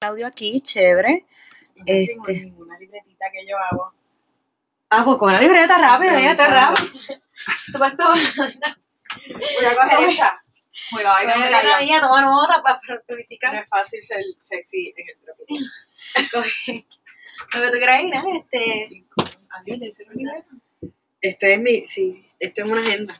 [0.00, 1.24] audio aquí, chévere.
[1.76, 2.14] No Este.
[2.26, 3.86] sin ninguna libretita que yo hago.
[4.90, 6.76] Ah, pues con una libreta rápido, fíjate, Improvisando.
[6.76, 7.22] rápido.
[7.72, 7.96] Tú vas.
[7.96, 10.42] Voy a coger esta.
[10.90, 11.80] Cuidado, ahí no me Libreta caiga.
[11.80, 13.54] mía, toma nota para para No practicar.
[13.54, 15.64] es fácil ser sexy en el trópico.
[16.32, 16.86] Coge
[17.54, 18.22] Lo que tú quieras ir, ¿eh?
[18.36, 19.04] Este.
[19.50, 20.48] Adiós, ¿le hicieron libreta?
[21.22, 23.14] Este es mi, sí, esto es una agenda.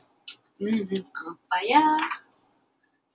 [0.59, 1.81] Vamos para allá.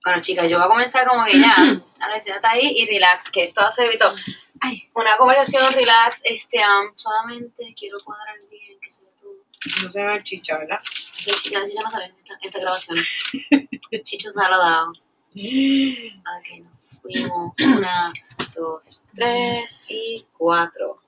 [0.03, 1.55] Bueno, chicas, yo voy a comenzar como que ya.
[2.01, 4.13] Ahora siéntate ahí y relax, que esto va a servir todo.
[4.59, 6.23] Ay, una conversación relax.
[6.25, 9.35] Este, um, solamente quiero cuadrar bien, que se vea todo.
[9.83, 10.79] No se va el chicha, ¿verdad?
[10.79, 12.97] Que chicas, Chicho no sabe en esta, esta grabación.
[14.03, 14.91] Chicho se ha dado.
[15.35, 17.53] Ok, nos fuimos.
[17.59, 18.13] Una,
[18.55, 20.99] dos, tres y cuatro.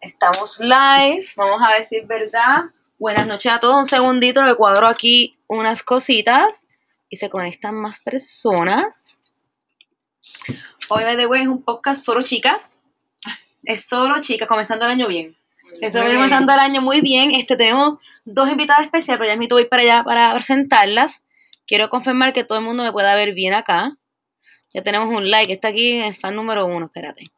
[0.00, 1.26] Estamos live.
[1.36, 2.64] Vamos a ver si es verdad.
[2.98, 3.74] Buenas noches a todos.
[3.74, 6.68] Un segundito, le cuadro aquí unas cositas
[7.12, 9.20] y se conectan más personas.
[10.88, 12.78] Hoy, by the way, es un podcast solo chicas.
[13.64, 15.36] Es solo chicas, comenzando el año bien.
[15.78, 15.92] Bien.
[15.92, 17.30] comenzando el año muy bien.
[17.32, 21.26] Este, tenemos dos invitadas especiales, pero ya mismo voy para allá para presentarlas.
[21.66, 23.94] Quiero confirmar que todo el mundo me pueda ver bien acá.
[24.72, 27.30] Ya tenemos un like, está aquí en el fan número uno, espérate.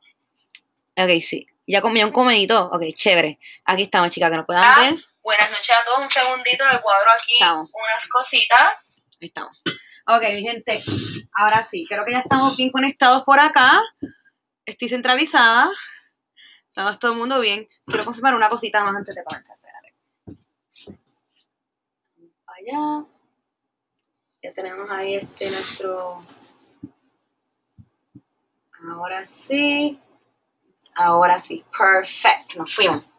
[0.97, 1.48] Ok, sí.
[1.67, 2.70] Ya comió un comedito.
[2.72, 3.41] Ok, chévere.
[3.64, 4.80] Aquí estamos, chicas, que nos puedan Ah.
[4.83, 5.05] ver.
[5.20, 5.98] Buenas noches a todos.
[5.98, 7.70] Un segundito, le cuadro aquí Estamos.
[7.72, 8.91] unas cositas.
[9.20, 9.61] Ahí estamos.
[10.07, 10.81] Ok, mi gente.
[11.33, 13.83] Ahora sí, creo que ya estamos bien conectados por acá.
[14.67, 15.70] Estoy centralizada.
[16.69, 17.67] Estamos todo el mundo bien.
[17.87, 19.57] Quiero confirmar una cosita más antes de comenzar.
[19.57, 19.95] Espérate.
[22.47, 23.07] Allá.
[24.42, 26.23] Ya tenemos ahí este nuestro.
[28.91, 29.98] Ahora sí.
[30.97, 31.65] Ahora sí.
[31.77, 32.59] Perfecto.
[32.59, 33.14] Nos fuimos.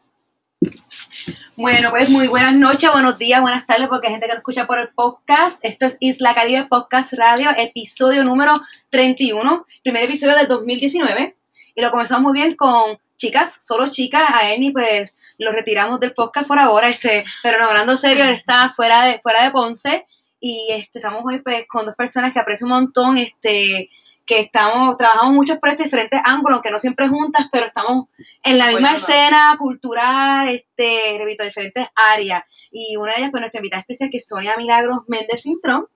[1.55, 4.67] Bueno, pues muy buenas noches, buenos días, buenas tardes, porque hay gente que nos escucha
[4.67, 5.63] por el podcast.
[5.63, 8.53] Esto es Isla Caribe Podcast Radio, episodio número
[8.89, 11.35] 31, primer episodio del 2019.
[11.75, 14.23] Y lo comenzamos muy bien con chicas, solo chicas.
[14.27, 18.35] A Ernie, pues lo retiramos del podcast por ahora, este, pero no, hablando serio, él
[18.35, 20.05] está fuera de, fuera de Ponce.
[20.39, 23.89] Y este, estamos hoy pues con dos personas que aprecio un montón, este,
[24.25, 28.07] que estamos, trabajamos muchos proyectos de diferentes ángulos, que no siempre juntas, pero estamos
[28.43, 32.41] en la misma escena cultural, este, repito, diferentes áreas.
[32.71, 35.87] Y una de ellas, pues nuestra invitada especial, que es Sonia Milagros Méndez Cintrón,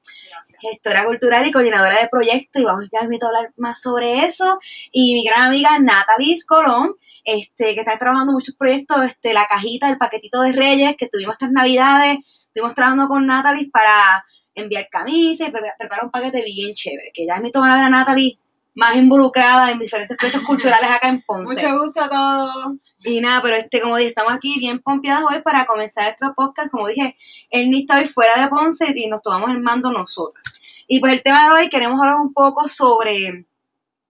[0.61, 4.59] gestora cultural y coordinadora de proyectos, y vamos ya a hablar más sobre eso.
[4.91, 9.89] Y mi gran amiga Natalie Colón, este, que está trabajando muchos proyectos, este, la cajita,
[9.89, 14.23] el paquetito de Reyes, que tuvimos estas navidades, estuvimos trabajando con Natalie para
[14.59, 17.83] enviar camisas y pre- preparar un paquete bien chévere, que ya mismo van a ver
[17.85, 18.37] a Natalie
[18.75, 21.67] más involucrada en diferentes proyectos culturales acá en Ponce.
[21.67, 22.75] Mucho gusto a todos.
[23.03, 26.71] Y nada, pero este, como dije, estamos aquí bien pompeadas hoy para comenzar nuestro podcast.
[26.71, 27.17] Como dije,
[27.49, 30.61] Ernie está hoy fuera de Ponce y nos tomamos el mando nosotras.
[30.87, 33.45] Y pues el tema de hoy queremos hablar un poco sobre,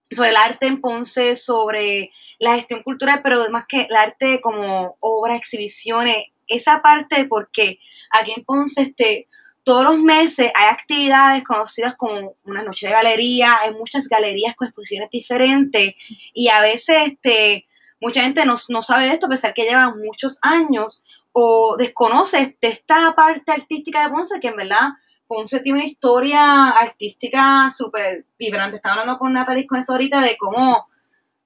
[0.04, 4.98] sobre el arte en Ponce, sobre la gestión cultural, pero además que el arte como
[5.00, 6.18] obras, exhibiciones,
[6.48, 7.80] esa parte porque
[8.12, 9.28] aquí en Ponce, este,
[9.70, 14.68] todos los meses hay actividades conocidas como una noche de galería, hay muchas galerías con
[14.68, 15.94] exposiciones diferentes
[16.34, 17.68] y a veces este,
[18.02, 21.04] mucha gente no, no sabe de esto a pesar que llevan muchos años
[21.34, 24.90] o desconoce de esta parte artística de Ponce que en verdad
[25.28, 28.78] Ponce tiene una historia artística súper vibrante.
[28.78, 30.88] Estaba hablando con Natalie con eso ahorita de cómo...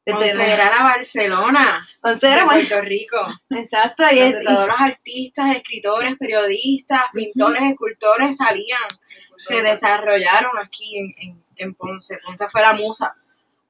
[0.06, 3.18] desde- Considerar a Barcelona, Ponce de era, bueno, Puerto Rico,
[3.52, 8.80] exacto, y es- todos los artistas, escritores, periodistas, pintores, escultores salían,
[9.38, 12.18] se desarrollaron aquí en, en, en Ponce.
[12.25, 13.16] Ponce fue la musa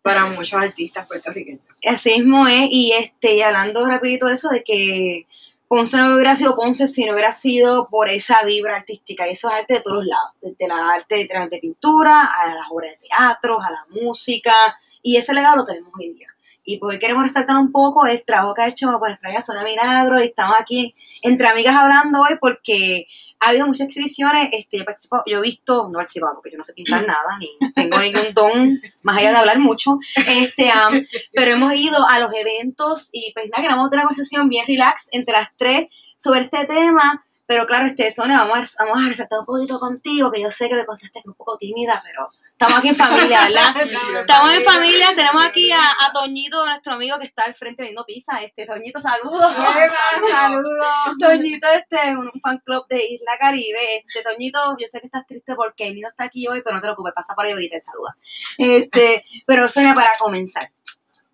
[0.01, 1.61] para muchos artistas puertorriqueños.
[1.87, 5.27] Así mismo es, y este, y hablando rapidito de eso, de que
[5.67, 9.49] Ponce no hubiera sido Ponce si no hubiera sido por esa vibra artística, y eso
[9.49, 13.07] es arte de todos lados, desde la arte literalmente de pintura, a las obras de
[13.07, 14.53] teatro, a la música,
[15.03, 16.27] y ese legado lo tenemos hoy día.
[16.65, 19.63] Y pues hoy queremos resaltar un poco el trabajo que ha hecho por amiga Sonia
[19.63, 23.07] Milagro, y estamos aquí entre amigas hablando hoy porque
[23.41, 24.85] ha habido muchas exhibiciones, este, yo,
[25.25, 28.33] yo he visto, no he participado porque yo no sé pintar nada, ni tengo ningún
[28.33, 33.33] don, más allá de hablar mucho, este, am, pero hemos ido a los eventos y
[33.33, 37.65] pues nada, queremos tener una conversación bien relax entre las tres sobre este tema, pero
[37.65, 40.75] claro, este, Sonia, vamos a, vamos a resaltar un poquito contigo, que yo sé que
[40.75, 43.75] me contaste que es un poco tímida, pero estamos aquí en familia, ¿verdad?
[44.21, 48.05] Estamos en familia, tenemos aquí a, a Toñito, nuestro amigo que está al frente viendo
[48.05, 49.53] pizza, este, Toñito, saludos.
[50.29, 50.87] Saludos.
[51.19, 53.97] Toñito, este, un fan club de Isla Caribe.
[53.97, 56.87] Este, Toñito, yo sé que estás triste porque no está aquí hoy, pero no te
[56.87, 58.17] preocupes, pasa por ahí ahorita y saluda.
[58.57, 60.71] Este, pero Sonia, para comenzar.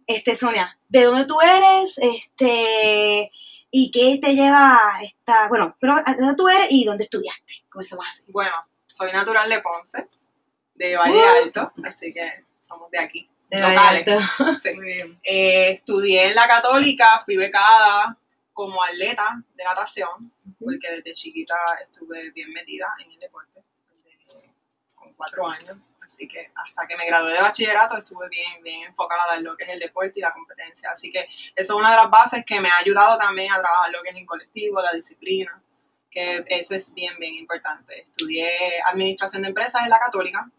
[0.08, 2.00] Este, Sonia, ¿de dónde tú eres?
[2.00, 3.29] Este,
[3.72, 7.54] ¿y qué te lleva a esta, bueno, pero ¿de dónde tú eres y dónde estudiaste?
[7.70, 8.32] Comenzamos así.
[8.32, 8.52] Bueno,
[8.88, 10.08] soy natural de Ponce,
[10.76, 11.44] de Valle Uh.
[11.44, 13.30] Alto, así que somos de aquí.
[13.50, 14.06] De locales.
[14.06, 14.24] verdad.
[14.62, 14.74] Sí.
[14.76, 15.20] Muy bien.
[15.24, 18.18] Eh, estudié en la católica, fui becada
[18.54, 23.64] como atleta de natación, porque desde chiquita estuve bien metida en el deporte,
[24.04, 24.54] desde-
[24.96, 25.78] con cuatro años.
[26.10, 29.66] Así que hasta que me gradué de bachillerato estuve bien, bien enfocada en lo que
[29.66, 30.90] es el deporte y la competencia.
[30.90, 33.92] Así que eso es una de las bases que me ha ayudado también a trabajar
[33.92, 35.62] lo que es en colectivo, la disciplina,
[36.10, 38.00] que eso es bien, bien importante.
[38.02, 38.50] Estudié
[38.86, 40.50] administración de empresas en la católica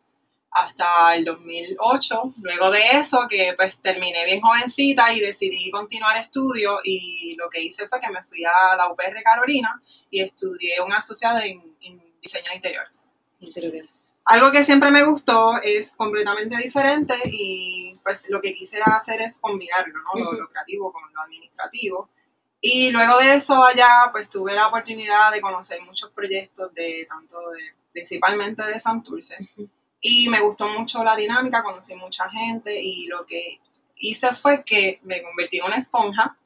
[0.53, 2.23] hasta el 2008.
[2.43, 7.61] Luego de eso, que pues terminé bien jovencita y decidí continuar estudios y lo que
[7.61, 12.21] hice fue que me fui a la UPR Carolina y estudié un asociado en, en
[12.21, 13.09] diseño de interiores.
[13.73, 14.00] Que-
[14.31, 19.41] Algo que siempre me gustó es completamente diferente y pues lo que quise hacer es
[19.41, 20.21] combinarlo, ¿no?
[20.25, 22.09] Lo- lo creativo con lo administrativo.
[22.61, 27.39] Y luego de eso allá, pues tuve la oportunidad de conocer muchos proyectos de tanto
[27.51, 27.61] de,
[27.93, 29.37] principalmente de Santurce.
[30.01, 33.61] Y me gustó mucho la dinámica, conocí mucha gente y lo que
[33.97, 36.37] hice fue que me convertí en una esponja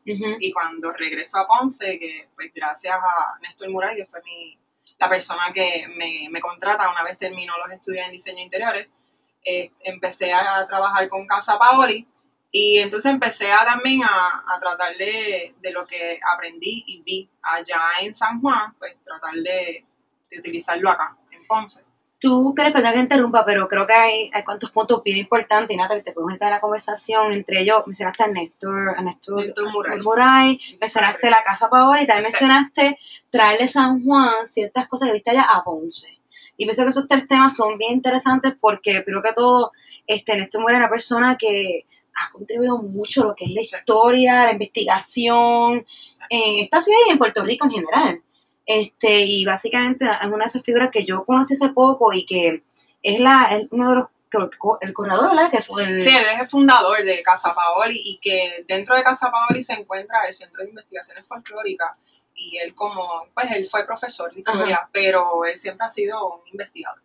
[0.40, 4.58] y cuando regreso a Ponce, que pues gracias a Néstor Muray, que fue mi,
[4.98, 8.88] la persona que me, me contrata una vez terminó los estudios en diseño interiores,
[9.44, 12.06] eh, empecé a trabajar con Casa Paoli
[12.50, 17.80] y entonces empecé a, también a, a tratar de, lo que aprendí y vi allá
[18.00, 19.84] en San Juan, pues tratar de,
[20.38, 21.84] utilizarlo acá, en.
[22.18, 25.76] Tú crees, perdón que interrumpa, pero creo que hay, hay cuantos puntos bien importantes, y
[25.76, 27.32] Natalie, te podemos meter en la conversación.
[27.32, 30.00] Entre ellos, mencionaste a Néstor, a Néstor, Néstor Muray.
[30.00, 32.98] Muray, mencionaste la Casa Paola y también mencionaste
[33.30, 36.18] traerle San Juan ciertas cosas que viste allá a Ponce.
[36.56, 39.72] Y pienso que esos tres temas son bien interesantes porque, primero que todo,
[40.06, 41.84] este, Néstor Muray es una persona que
[42.14, 45.84] ha contribuido mucho a lo que es la historia, la investigación
[46.30, 48.22] en esta ciudad y en Puerto Rico en general.
[48.66, 52.62] Este, y básicamente es una de esas figuras que yo conocí hace poco y que
[53.02, 54.06] es la, es uno de los,
[54.80, 55.50] el corredor, ¿verdad?
[55.50, 59.02] Que fue el, Sí, él es el fundador de Casa Paoli y que dentro de
[59.02, 61.98] Casa Paoli se encuentra el Centro de Investigaciones Folclóricas
[62.34, 66.40] y él como, pues él fue profesor de historia, pero él siempre ha sido un
[66.50, 67.00] investigador,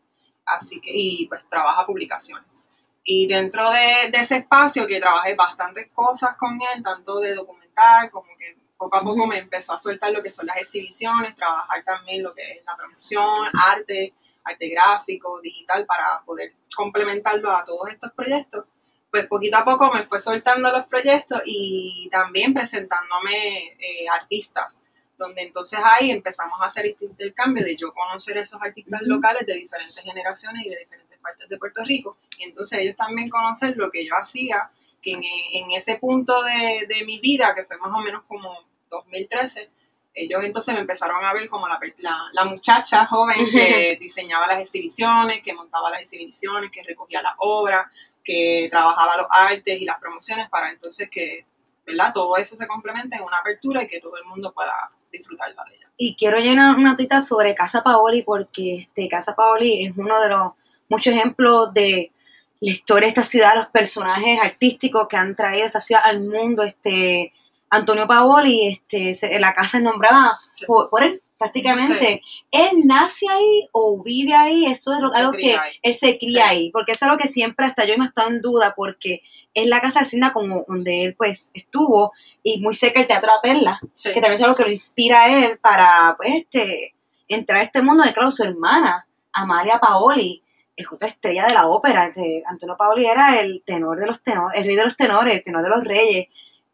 [0.45, 2.67] así que, y pues trabaja publicaciones.
[3.03, 8.09] Y dentro de, de ese espacio que trabajé bastantes cosas con él, tanto de documental
[8.09, 11.83] como que poco a poco me empezó a soltar lo que son las exhibiciones, trabajar
[11.83, 14.13] también lo que es la promoción, arte,
[14.45, 18.63] arte gráfico, digital, para poder complementarlo a todos estos proyectos.
[19.11, 24.81] Pues poquito a poco me fue soltando los proyectos y también presentándome eh, artistas,
[25.17, 29.55] donde entonces ahí empezamos a hacer este intercambio de yo conocer esos artistas locales de
[29.55, 33.91] diferentes generaciones y de diferentes partes de Puerto Rico, y entonces ellos también conocer lo
[33.91, 34.71] que yo hacía,
[35.01, 38.68] que en, en ese punto de, de mi vida, que fue más o menos como
[38.89, 39.71] 2013,
[40.13, 44.59] ellos entonces me empezaron a ver como la, la, la muchacha joven que diseñaba las
[44.59, 47.85] exhibiciones, que montaba las exhibiciones, que recogía las obras,
[48.23, 51.45] que trabajaba los artes y las promociones para entonces que,
[51.85, 52.11] ¿verdad?
[52.13, 54.73] Todo eso se complemente en una apertura y que todo el mundo pueda
[55.11, 55.91] disfrutarla de ella.
[55.97, 60.29] Y quiero llenar una tuita sobre Casa Paoli porque este, Casa Paoli es uno de
[60.29, 60.53] los
[60.89, 62.11] muchos ejemplos de
[62.59, 66.63] la historia de esta ciudad, los personajes artísticos que han traído esta ciudad al mundo.
[66.63, 67.33] Este,
[67.69, 70.65] Antonio Paoli, este, se- la casa es nombrada Sí.
[70.65, 72.21] por, por él prácticamente.
[72.51, 75.71] Él nace ahí o vive ahí, eso es algo que ahí.
[75.81, 76.49] él se cría Sí.
[76.49, 79.21] ahí, porque eso es lo que siempre hasta yo me he estado en duda, porque
[79.53, 82.11] es la casa vecina como donde él pues estuvo
[82.43, 85.27] y muy cerca el Teatro La Perla que también es algo que lo inspira a
[85.45, 86.93] él para, pues, este,
[87.29, 88.03] entrar a este mundo.
[88.05, 90.43] Y claro, su hermana, Amalia Paoli,
[90.75, 92.11] es otra estrella de la ópera.
[92.47, 95.61] Antonio Paoli era el tenor de los tenores, el rey de los tenores, el tenor
[95.63, 96.27] de los reyes.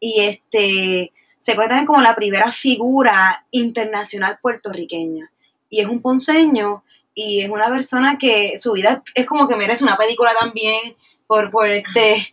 [0.06, 5.32] Y este, se cuenta también como la primera figura internacional puertorriqueña.
[5.68, 9.82] Y es un ponceño y es una persona que su vida es como que merece
[9.82, 10.80] una película también
[11.26, 12.32] por, por este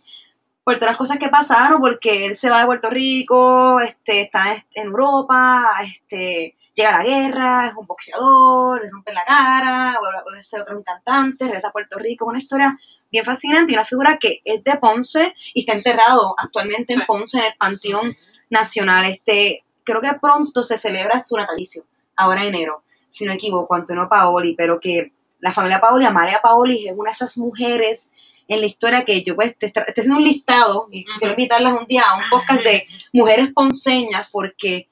[0.62, 4.54] por todas las cosas que pasaron, porque él se va de Puerto Rico, este, está
[4.74, 10.42] en Europa, este, llega a la guerra, es un boxeador, le rompen la cara, vuelve
[10.42, 12.78] ser otro un cantante, regresa a Puerto Rico, una historia
[13.14, 17.04] bien fascinante y una figura que es de Ponce y está enterrado actualmente en Sí.
[17.06, 18.16] Ponce, en el Panteón
[18.50, 19.04] Nacional.
[19.04, 21.84] Este, creo que pronto se celebra su natalicio,
[22.16, 26.88] ahora en enero, si no equivoco, Antonio Paoli, pero que la familia Paoli, Amalia Paoli,
[26.88, 28.10] es una de esas mujeres
[28.48, 31.86] en la historia que yo pues te estoy haciendo un listado y quiero invitarlas un
[31.86, 34.88] día a un podcast de mujeres ponceñas porque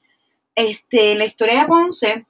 [0.55, 2.25] este, en la historia de Ponce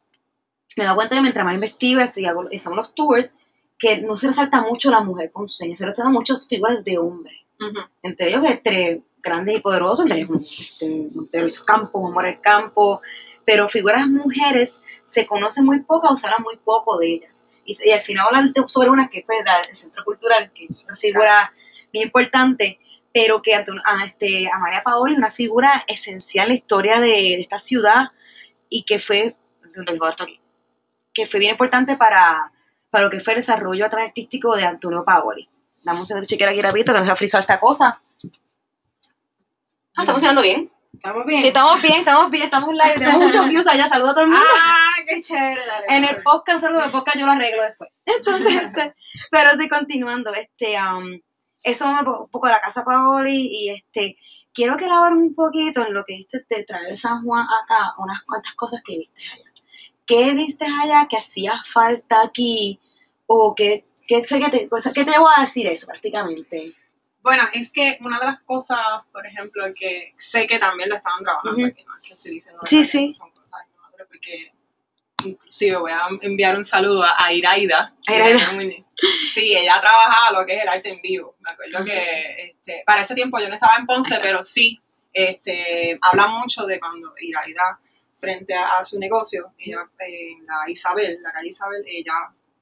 [0.76, 3.36] me dado cuenta que mientras más investigo y hacemos los tours
[3.84, 7.80] que no se resalta mucho la mujer ponceña, se resaltan muchas figuras de hombres Ujú.
[8.02, 13.02] entre ellos entre grandes y poderosos, entre ellos este, Montero hizo Campo, Amor el Campo,
[13.46, 17.50] pero figuras mujeres se conocen muy poco o se habla muy poco de ellas.
[17.66, 20.86] Y, y al final hablan sobre una que es pues, el Centro Cultural, que es
[20.86, 21.54] una figura
[21.92, 22.80] bien importante,
[23.14, 27.08] pero que Anton- a, este, Amalia Paoli es una figura esencial en la historia de,
[27.08, 28.06] de esta ciudad
[28.70, 29.36] y que fue,
[31.14, 32.52] que fue bien importante para,
[32.94, 35.50] para lo que fue el desarrollo artístico de Antonio Paoli.
[35.82, 38.00] Dame un segundo, chequear aquí rapidito que no se ha frisado esta cosa.
[38.24, 40.72] Ah, estamos funcionando bien.
[40.94, 41.42] ¿Estamos bien?
[41.42, 44.30] Sí, estamos bien, estamos bien, estamos live, tenemos muchos views allá, saludos a todo el
[44.30, 44.46] mundo.
[44.48, 45.62] Ah, qué chévere.
[45.66, 47.90] Dale, En el podcast, saludos, el podcast yo lo arreglo después.
[48.06, 48.96] Entonces, este,
[49.32, 51.20] pero sí, continuando, este, um,
[51.64, 54.20] eso un poco de la casa Paoli y este,
[54.54, 58.22] quiero que elabores un poquito en lo que viste de traer San Juan acá, unas
[58.22, 59.43] cuantas cosas que viste allá.
[60.14, 62.80] ¿Qué viste allá que hacía falta aquí?
[63.26, 66.72] ¿O qué, qué, que te, qué te voy a decir eso prácticamente?
[67.24, 68.78] Bueno, es que una de las cosas,
[69.12, 71.66] por ejemplo, que sé que también lo estaban trabajando Ujú.
[71.68, 73.14] aquí, no es que estoy diciendo Sí, que sí.
[73.14, 73.66] son cosas
[74.08, 74.54] porque
[75.26, 77.96] inclusive voy a enviar un saludo a, Iraida.
[78.06, 78.40] A Iraida.
[79.34, 81.36] Sí, ella trabajaba lo que es el arte en vivo.
[81.40, 84.80] Me acuerdo que este, para ese tiempo yo no estaba en Ponce, pero sí,
[85.12, 87.80] este, habla mucho de cuando Iraida,
[88.24, 92.14] frente a, a su negocio, ella eh, en la Isabel, la calle Isabel, ella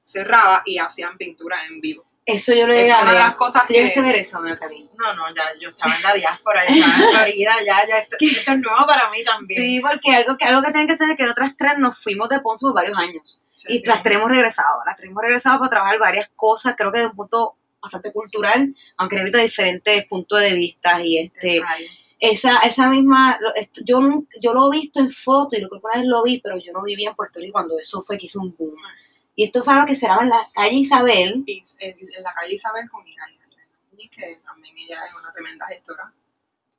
[0.02, 2.04] cerraba y hacían pintura en vivo.
[2.24, 3.26] Eso yo lo Es llegué a una de ver.
[3.26, 4.86] las cosas ¿Tú llegaste que- a ver eso, Natalie?
[4.96, 8.16] No, no, ya yo estaba en la diáspora, yo estaba en Florida, ya, ya, esto,
[8.20, 9.60] esto es nuevo para mí también.
[9.60, 12.28] Sí, porque algo que, algo que tienen que hacer es que otras tres nos fuimos
[12.28, 13.42] de Ponce por varios años.
[13.50, 13.86] Sí, y sí.
[13.86, 14.82] las tres hemos regresado.
[14.86, 18.72] Las tres hemos regresado para trabajar varias cosas, creo que de un punto bastante cultural,
[18.98, 21.88] aunque he visto diferentes puntos de vista y este Ay,
[22.30, 23.98] esa esa misma lo- esto- yo
[24.40, 26.72] yo lo he visto en foto y lo que una vez lo vi, pero yo
[26.72, 28.70] no vivía en Puerto Rico cuando eso fue que hizo un boom.
[29.34, 31.42] Y esto fue algo que se daba en la calle Isabel.
[31.46, 33.16] Y, eh, en la calle Isabel con Muñiz,
[34.10, 36.12] que también ella es una tremenda gestora.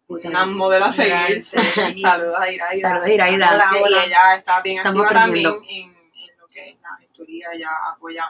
[0.08, 1.42] Una modelo a seguir.
[1.42, 2.00] Sí, sí.
[2.02, 2.90] Saludos a Iraida.
[2.90, 3.50] Saludos, Iraida.
[3.54, 3.98] Hola, Hola.
[4.04, 5.96] Y ella está bien Estamos activa también aprendiendo.
[6.14, 7.48] en, en lo que es la gestoría.
[7.54, 8.24] Ella apoya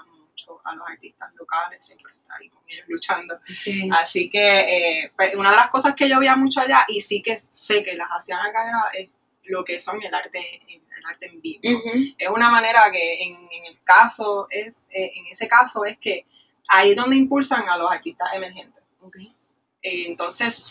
[0.44, 3.40] mucho a los artistas locales, siempre está ahí con ellos luchando.
[3.48, 3.90] Sí.
[3.92, 4.60] Así que
[5.02, 7.84] eh, pues, una de las cosas que yo veía mucho allá y sí que sé
[7.84, 9.10] que las hacían acá era eh,
[9.46, 11.62] lo que son el arte, el arte en vivo.
[12.18, 16.26] Es una manera que en, en el caso es, eh, en ese caso es que
[16.68, 18.84] ahí es donde impulsan a los artistas emergentes.
[19.82, 20.68] Eh, entonces,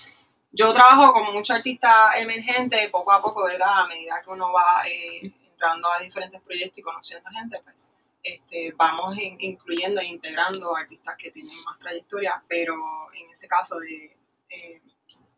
[0.53, 3.81] yo trabajo con muchos artistas emergentes, poco a poco, ¿verdad?
[3.81, 8.73] A medida que uno va eh, entrando a diferentes proyectos y conociendo gente, pues este,
[8.77, 12.75] vamos in- incluyendo e integrando artistas que tienen más trayectoria, pero
[13.15, 14.17] en ese caso de
[14.51, 14.81] eh,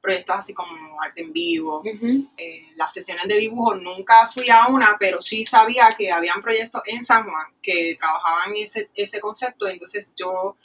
[0.01, 1.83] proyectos así como arte en vivo,
[2.37, 6.83] eh, las sesiones de dibujo nunca fui a una, pero sí sabía que habían proyectos
[6.87, 10.57] en San Juan que trabajaban ese, ese concepto, entonces yo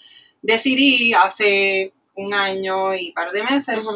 [0.41, 3.87] decidí hace un año y par de meses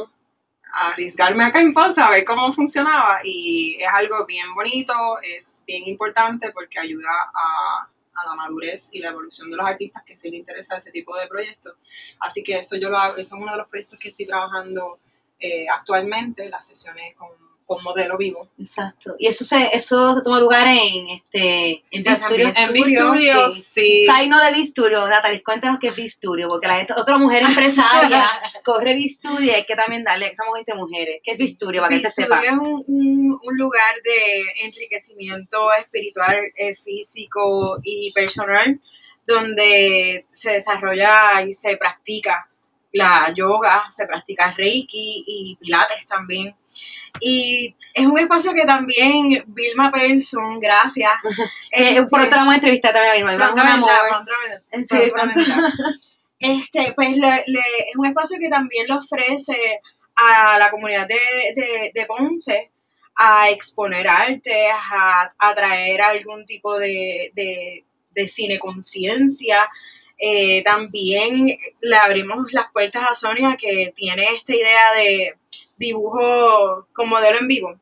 [0.75, 5.88] arriesgarme acá en Ponce a ver cómo funcionaba y es algo bien bonito, es bien
[5.88, 10.29] importante porque ayuda a, a la madurez y la evolución de los artistas que sí
[10.29, 11.75] les interesa ese tipo de proyectos.
[12.20, 15.00] Así que eso yo lo hago, eso es uno de los proyectos que estoy trabajando
[15.39, 17.29] eh, actualmente, las sesiones con,
[17.65, 18.50] con modelo vivo.
[18.60, 19.15] Exacto.
[19.20, 22.50] Y eso se, eso se toma lugar en este en Sí, Bisturio.
[22.51, 22.67] también.
[22.67, 23.62] En mi estudio, sí.
[23.62, 24.05] sí.
[24.05, 28.24] Saino de Bisturio, Natalie, cuéntanos qué es Bisturio, porque la gente, otra mujer empresaria
[28.65, 31.82] corre Bisturio y hay que también darle, estamos entre mujeres, ¿qué es Bisturio?
[31.82, 32.43] Para que te Bisturio sepa.
[32.43, 38.79] es un, un- un lugar de enriquecimiento espiritual, eh, físico y personal,
[39.25, 42.50] donde se desarrolla y se practica
[42.91, 46.55] la yoga, se practica reiki y pilates también.
[47.20, 51.12] Y es un espacio que también Vilma Persson, gracias.
[51.75, 53.89] Eh, este, pronto vamos a entrevistar también a Vilma, un amor.
[54.10, 55.05] prontamente.
[55.05, 55.39] Sí, pronto.
[56.39, 59.79] Este, pues le- le- es un espacio que también le ofrece
[60.15, 61.15] a la comunidad de,
[61.55, 62.70] de, de Ponce
[63.15, 69.70] a exponer arte, a, a traer algún tipo de, de, de cine conciencia.
[70.17, 75.36] Eh, también le abrimos las puertas a Sonia que tiene esta idea de
[75.77, 77.80] dibujo con modelo en vivo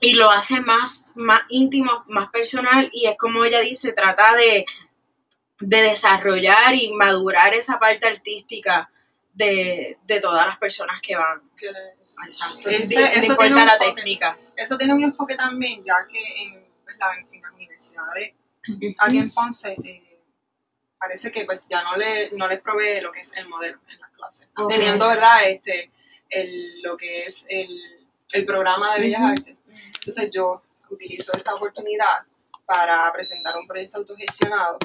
[0.00, 4.64] y lo hace más, más íntimo, más personal y es como ella dice, trata de,
[5.60, 8.90] de desarrollar y madurar esa parte artística
[9.34, 11.42] de, de todas las personas que van.
[12.26, 12.68] Exacto.
[12.70, 13.92] Ese- no eso importa tiene un la enfoque.
[13.94, 14.38] técnica.
[14.56, 18.32] Eso tiene un enfoque también, ya que en, pues, la, en las universidades
[18.98, 20.18] aquí en Ponce eh,
[20.98, 23.98] parece que pues ya no le no les provee lo que es el modelo en
[23.98, 25.90] las clases teniendo verdad este
[26.30, 27.80] el, lo que es el,
[28.32, 29.56] el programa de bellas artes.
[29.98, 32.24] Entonces yo utilizo esa oportunidad
[32.64, 34.78] para presentar un proyecto autogestionado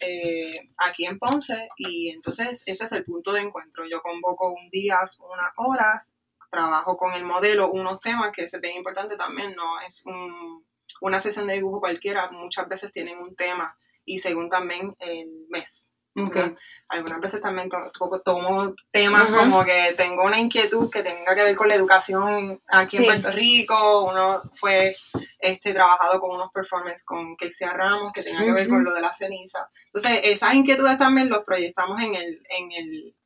[0.00, 3.84] eh, aquí en Ponce y entonces ese es el punto de encuentro.
[3.88, 4.98] Yo convoco un día
[5.30, 6.14] unas horas
[6.54, 10.64] trabajo con el modelo unos temas que es bien importante también no es un
[11.00, 15.90] una sesión de dibujo cualquiera muchas veces tienen un tema y según también el mes
[16.16, 16.34] Ok.
[16.34, 16.56] ¿verdad?
[16.88, 19.36] Algunas veces también to- to- tomo temas Ajá.
[19.38, 23.04] como que tengo una inquietud que tenga que ver con la educación aquí Sí.
[23.04, 24.04] en Puerto Rico.
[24.04, 24.94] Uno fue
[25.40, 29.00] este, trabajado con unos performances con Kexia Ramos que tenía que ver con lo de
[29.00, 29.68] la ceniza.
[29.86, 33.16] Entonces, esas inquietudes también los proyectamos en el, en el,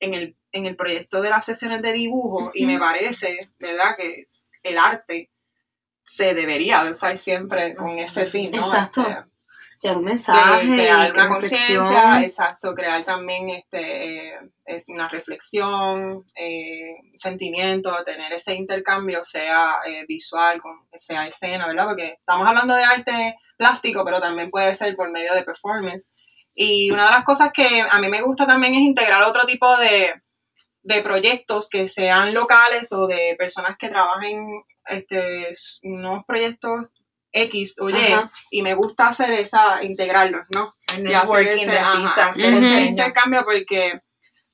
[0.00, 4.24] en el, en el proyecto de las sesiones de dibujo y me parece, ¿verdad?, que
[4.62, 5.30] el arte
[6.02, 8.58] se debería de usar siempre con ese fin, ¿no?
[8.58, 9.00] Exacto.
[9.00, 9.24] Este,
[9.84, 10.66] Ya un de mensaje.
[10.66, 18.54] crear una conciencia, exacto, crear también este, eh, es una reflexión, eh, sentimiento, tener ese
[18.54, 20.58] intercambio, sea eh, visual,
[20.94, 21.88] sea escena, ¿verdad?
[21.88, 26.12] Porque estamos hablando de arte plástico, pero también puede ser por medio de performance.
[26.54, 29.76] Y una de las cosas que a mí me gusta también es integrar otro tipo
[29.76, 30.14] de,
[30.82, 35.50] de proyectos que sean locales o de personas que trabajen este,
[35.82, 36.88] unos proyectos
[37.36, 38.30] X o Y, Ajá.
[38.50, 40.74] y me gusta hacer esa, integrarlos, ¿no?
[40.96, 44.00] El Y hacer ese, ajá, hacer ese intercambio porque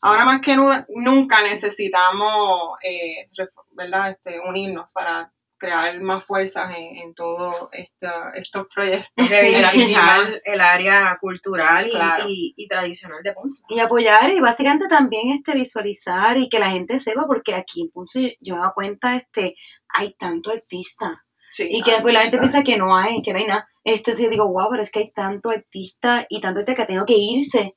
[0.00, 3.28] ahora más que nu- nunca necesitamos, eh,
[3.72, 4.10] ¿verdad?
[4.10, 7.68] Este, unirnos para crear más fuerzas en, en todos
[8.32, 9.28] estos proyectos.
[9.28, 12.24] Revitalizar el área cultural y, Claro.
[12.28, 13.62] y- y tradicional de Ponce.
[13.68, 17.90] Y apoyar y básicamente también este visualizar y que la gente sepa, porque aquí en
[17.90, 19.54] Ponce yo me doy cuenta, este,
[19.88, 21.26] hay tanto artista.
[21.50, 23.68] Sí, Y que después la gente piensa que no hay, que no hay nada.
[23.84, 26.86] Este sí digo, wow, pero es que hay tanto artista y tanto artista que ha
[26.86, 27.76] tenido que irse.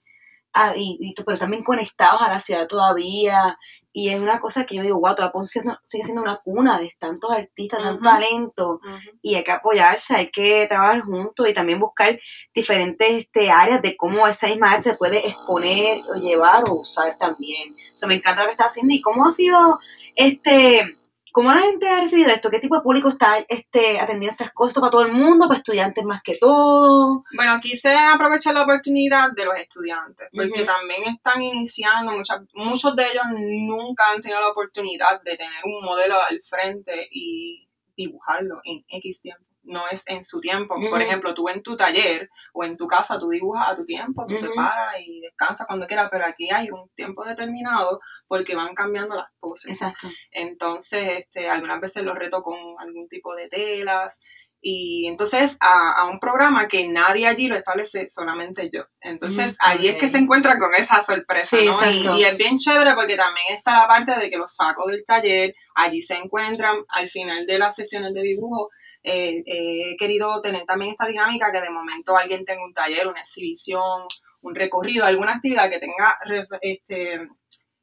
[0.55, 3.57] a- y, y- pero también conectados a la ciudad todavía.
[3.91, 6.91] Y es una cosa que yo digo, wow, todavía Ponce sigue- siendo una cuna de
[6.99, 8.03] tantos artistas, tanto Ujú.
[8.03, 8.69] talento.
[8.73, 9.17] Ujú.
[9.23, 12.19] Y hay que apoyarse, hay que trabajar juntos y también buscar
[12.53, 17.17] diferentes este, áreas de cómo esa misma arte se puede exponer o llevar o usar
[17.17, 17.73] también.
[17.73, 19.79] O sea, me encanta lo que estás haciendo y cómo ha sido
[20.15, 20.95] este
[21.33, 22.51] ¿Cómo la gente ha recibido esto?
[22.51, 25.47] ¿Qué tipo de público está este, atendiendo estas cosas para todo el mundo?
[25.47, 27.23] ¿Para estudiantes más que todo?
[27.35, 33.03] Bueno, quise aprovechar la oportunidad de los estudiantes, porque también están iniciando, muchas, muchos de
[33.03, 38.85] ellos nunca han tenido la oportunidad de tener un modelo al frente y dibujarlo en
[38.87, 39.52] X tiempo.
[39.63, 40.75] No es en su tiempo.
[40.89, 44.25] Por ejemplo, tú en tu taller o en tu casa, tú dibujas a tu tiempo,
[44.27, 48.75] tú te paras y descansas cuando quieras, pero aquí hay un tiempo determinado porque van
[48.75, 49.81] cambiando las poses.
[49.81, 50.09] Exacto.
[50.31, 54.21] Entonces, este, algunas veces los reto con algún tipo de telas.
[54.65, 58.83] Y entonces a, a un programa que nadie allí lo establece, solamente yo.
[59.01, 62.15] Entonces Mm, allí es que se encuentran con esa sorpresa, Sí, ¿no?
[62.15, 65.03] Y, y es bien chévere porque también está la parte de que los saco del
[65.05, 68.69] taller, allí se encuentran al final de las sesiones de dibujo.
[69.03, 73.07] Eh, eh, he querido tener también esta dinámica que de momento alguien tenga un taller,
[73.07, 74.03] una exhibición,
[74.41, 76.17] un recorrido, alguna actividad que tenga
[76.61, 77.27] este,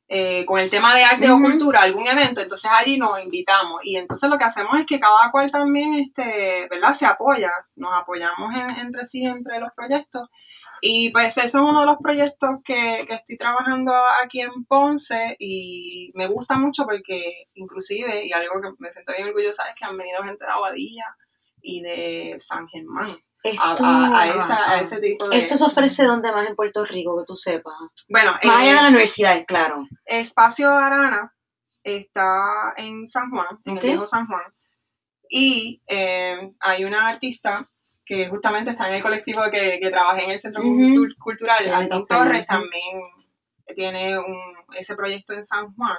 [0.08, 3.80] eh, con el tema de arte o cultura, algún evento, entonces allí nos invitamos.
[3.84, 6.94] Y entonces lo que hacemos es que cada cual también, este, ¿verdad?
[6.94, 10.28] Se apoya, nos apoyamos en- entre sí, entre los proyectos
[10.80, 15.36] y pues ese es uno de los proyectos que, que estoy trabajando aquí en Ponce
[15.38, 19.84] y me gusta mucho porque inclusive, y algo que me siento bien orgullosa es que
[19.84, 21.16] han venido gente de Aguadilla
[21.62, 25.38] y de San Germán a, Esto, a- a esa- a ese tipo de...
[25.38, 27.74] esto se ofrece donde más en Puerto Rico, que tú sepas.
[28.08, 29.86] Bueno, Más allá eh, de la universidad, claro.
[30.04, 31.34] Espacio Arana
[31.84, 33.84] está en San Juan, en Ok.
[33.84, 34.42] el viejo San Juan.
[35.28, 37.69] Y eh, hay una artista
[38.10, 40.70] que justamente está en el colectivo que, que trabaja en el Centro Ujú.
[40.72, 42.98] Cultu- Cultural, ok, Torres, también
[43.76, 44.36] tiene un,
[44.76, 45.96] ese proyecto en San Juan.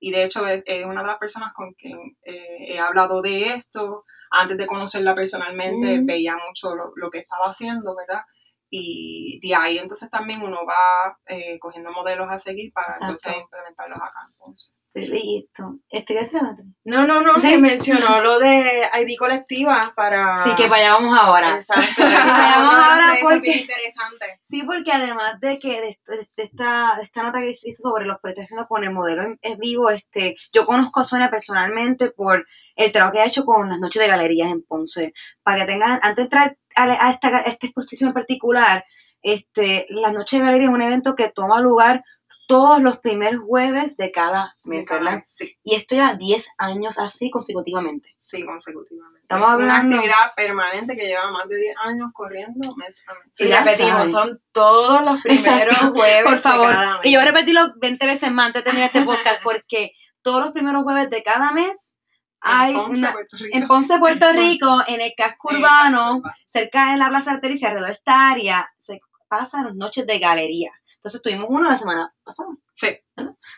[0.00, 3.44] Y de hecho es, es una de las personas con quien eh, he hablado de
[3.54, 4.04] esto.
[4.32, 6.06] Antes de conocerla personalmente, Mm.
[6.06, 8.22] veía mucho lo, lo que estaba haciendo, ¿verdad?
[8.68, 13.04] Y de ahí entonces también uno va eh, cogiendo modelos a seguir para Exacto.
[13.04, 14.26] entonces implementarlos acá.
[14.32, 14.74] Entonces.
[14.94, 15.80] Listo.
[15.88, 16.54] Este, ¿qué será?
[16.84, 17.50] No, no, no, Sí.
[17.50, 20.36] se mencionó lo de ID colectiva para...
[20.44, 21.50] Sí, que para allá vamos ahora.
[21.54, 21.82] Exacto.
[21.98, 24.40] vayamos ahora Esto es porque- bien interesante.
[24.48, 27.88] Sí, porque además de que de, esto- de esta, de esta nota que se hizo
[27.88, 31.28] sobre los proyectos haciendo con el modelo en, en vivo, este, yo conozco a Sonia
[31.28, 35.12] personalmente por el trabajo que ha hecho con las noches de galerías en Ponce.
[35.42, 38.84] Para que tengan, antes de entrar a, a esta, a esta exposición en particular,
[39.22, 42.04] este, las noches de galerías es un evento que toma lugar
[42.46, 45.22] todos los primeros jueves de cada mes, ¿verdad?
[45.24, 48.10] Sí, Y esto lleva 10 años así consecutivamente.
[48.16, 49.20] sí, consecutivamente.
[49.22, 53.14] Estamos es hablando- una actividad permanente que lleva más de 10 años corriendo mes a
[53.14, 53.40] mes.
[53.40, 55.92] Y repetimos, son todos los primeros Exacto.
[55.94, 56.70] jueves Por de favor.
[56.72, 57.00] cada mes.
[57.04, 60.42] Y yo voy a repetirlo 20 veces más antes de terminar este podcast, porque todos
[60.42, 61.96] los primeros jueves de cada mes
[62.40, 63.56] hay en Ponce, una, Puerto Rico.
[63.56, 67.32] en Ponce, Puerto Rico, en el casco En el urbano, casco cerca de la Plaza
[67.32, 70.70] Artericia, alrededor de esta área, se pasan las noches de galería.
[71.04, 72.88] Entonces tuvimos uno la semana pasada, Sí,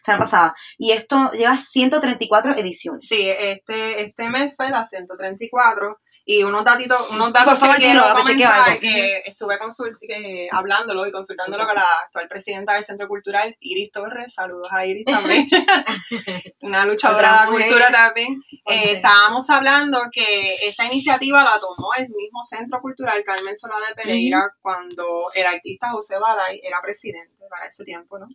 [0.04, 0.56] semana pasada.
[0.78, 3.06] Y esto lleva 134 ediciones.
[3.06, 7.82] sí, este, este mes fue la 134 Y unos datitos, unos datos Por favor, que
[7.84, 12.82] quiero que comentar, que estuve consult eh, hablándolo y consultándolo con la actual presidenta del
[12.82, 15.46] Centro Cultural, Iris Torres, saludos a Iris también,
[16.62, 18.42] una luchadora de cultura también.
[18.66, 23.94] Eh, estábamos hablando que esta iniciativa la tomó el mismo Centro Cultural Carmen Solá de
[23.94, 28.26] Pereira cuando el artista José Balay era presidente para ese tiempo, ¿no?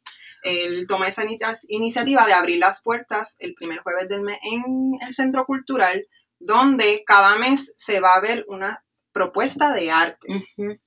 [0.43, 4.63] Él toma esa inicia- iniciativa de abrir las puertas el primer jueves del mes en
[5.05, 6.07] el Centro Cultural,
[6.43, 10.77] donde cada mes se va a ver una propuesta de arte Ujú.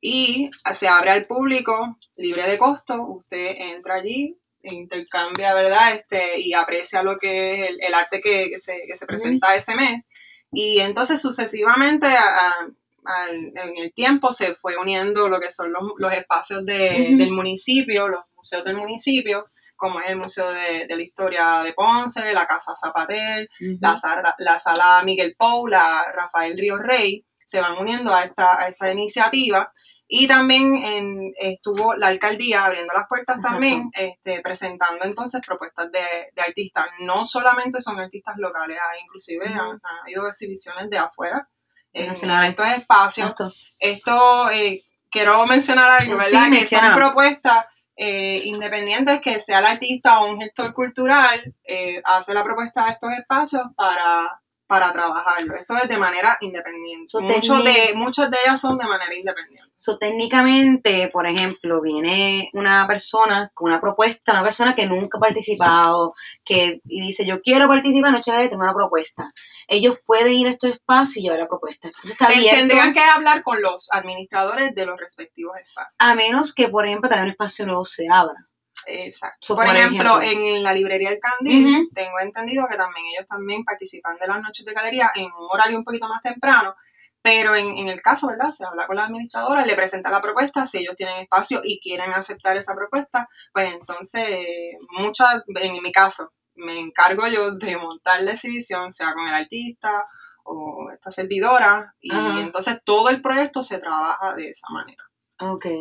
[0.00, 3.02] y se abre al público libre de costo.
[3.06, 5.94] Usted entra allí, e intercambia, ¿verdad?
[5.94, 9.54] Este, y aprecia lo que es el, el arte que, que se, que se presenta
[9.54, 10.08] ese mes.
[10.52, 12.68] Y entonces sucesivamente a- a-
[13.04, 17.32] al- en el tiempo se fue uniendo lo que son los, los espacios de- del
[17.32, 19.44] municipio, los museos del municipio,
[19.84, 24.34] como es el Museo de, de la Historia de Ponce, la Casa Zapatel, la sala,
[24.38, 28.90] la sala Miguel Pou, la Rafael Río Rey, se van uniendo a esta, a esta
[28.90, 29.70] iniciativa.
[30.06, 33.52] Y también en- estuvo la alcaldía abriendo las puertas Exacto.
[33.54, 36.86] también, este, presentando entonces propuestas de, de artistas.
[37.00, 39.54] No solamente son artistas locales, hay inclusive Ujú.
[39.60, 41.46] han, han habido exhibiciones de afuera
[41.92, 43.30] en estos espacios.
[43.30, 43.52] Exacto.
[43.78, 46.44] Esto, eh, quiero mencionar algo, Sí, ¿verdad?
[46.44, 46.94] que menciónalo.
[46.94, 52.44] son propuestas eh, independientes, que sea el artista o un gestor cultural, eh, hace la
[52.44, 55.54] propuesta de estos espacios para, para trabajarlo.
[55.54, 57.06] Esto es de manera independiente.
[57.06, 59.70] So, Muchos de, muchas de ellas son de manera independiente.
[59.76, 65.20] So, técnicamente, por ejemplo, viene una persona con una propuesta, una persona que nunca ha
[65.20, 69.32] participado, que y dice, yo quiero participar, no chévere, tengo una propuesta.
[69.68, 71.88] Ellos pueden ir a estos espacios y llevar la propuesta.
[71.88, 75.96] Entonces está Ten- abierto, Tendrían que hablar con los administradores de los respectivos espacios.
[75.98, 78.46] a menos que, por ejemplo, también un espacio nuevo se abra.
[78.86, 79.38] Exacto.
[79.40, 80.48] So, por, por ejemplo, ejemplo.
[80.56, 84.64] en la librería El Candil, tengo entendido que también ellos también participan de las noches
[84.64, 86.74] de galería en un horario un poquito más temprano,
[87.22, 88.50] pero en, en el caso, ¿verdad?
[88.50, 92.12] Se habla con la administradora, le presenta la propuesta, si ellos tienen espacio y quieren
[92.12, 98.32] aceptar esa propuesta, pues entonces, muchas, en mi caso, me encargo yo de montar la
[98.32, 100.04] exhibición, sea con el artista
[100.44, 102.40] o esta servidora, y Ajá.
[102.42, 105.02] entonces todo el proyecto se trabaja de esa manera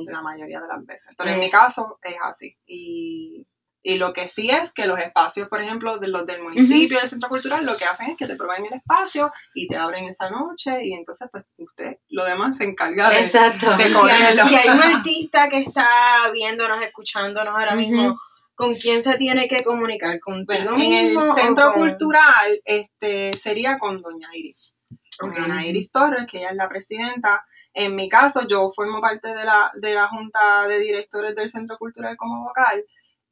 [0.07, 1.13] La mayoría de las veces.
[1.17, 1.39] Pero en Eh.
[1.39, 2.55] mi caso es así.
[2.65, 3.47] Y,
[3.85, 7.09] y lo que sí es que los espacios, por ejemplo, de los del municipio del
[7.09, 10.29] centro cultural, lo que hacen es que te proveen el espacio y te abren esa
[10.29, 13.19] noche y entonces pues usted lo demás se encarga de...
[13.19, 13.75] Exacto.
[13.75, 15.85] de Si hay, si hay un artista que está
[16.33, 18.17] viéndonos, escuchándonos ahora mismo.
[18.55, 20.19] ¿con quién se tiene que comunicar?
[20.19, 20.45] ¿Contigo
[20.75, 24.75] Bueno, en el centro con- cultural este, sería con doña Iris.
[25.17, 27.43] Con doña Iris Torres, que ella es la presidenta.
[27.73, 31.77] En mi caso, yo formo parte de la, de la junta de directores del centro
[31.77, 32.85] cultural como vocal.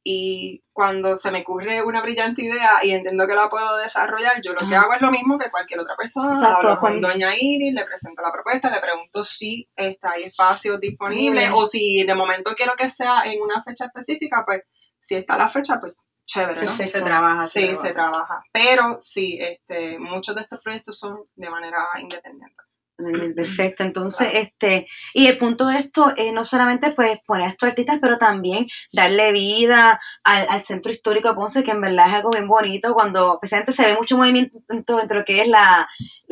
[0.04, 4.52] Y cuando se me ocurre una brillante idea y entiendo que la puedo desarrollar, yo
[4.52, 6.30] lo que hago es lo mismo que cualquier otra persona.
[6.32, 10.80] Exacto, Hablo con doña Iris, le presento la propuesta, le pregunto si está, hay espacios
[10.80, 14.62] disponibles o si de momento quiero que sea en una fecha específica, pues
[14.98, 15.94] si está la fecha, pues
[16.26, 16.68] chévere, ¿no?
[16.68, 17.46] Se trabaja.
[17.46, 18.42] Sí, se trabaja.
[18.52, 22.62] Pero sí, este, muchos de estos proyectos son de manera independiente.
[23.36, 27.68] Perfecto, entonces, este, y el punto de esto es no solamente pues poner a estos
[27.68, 32.14] artistas, pero también darle vida al, al centro histórico de Ponce, que en verdad es
[32.14, 35.88] algo bien bonito, cuando especialmente se ve mucho movimiento entre lo que es la-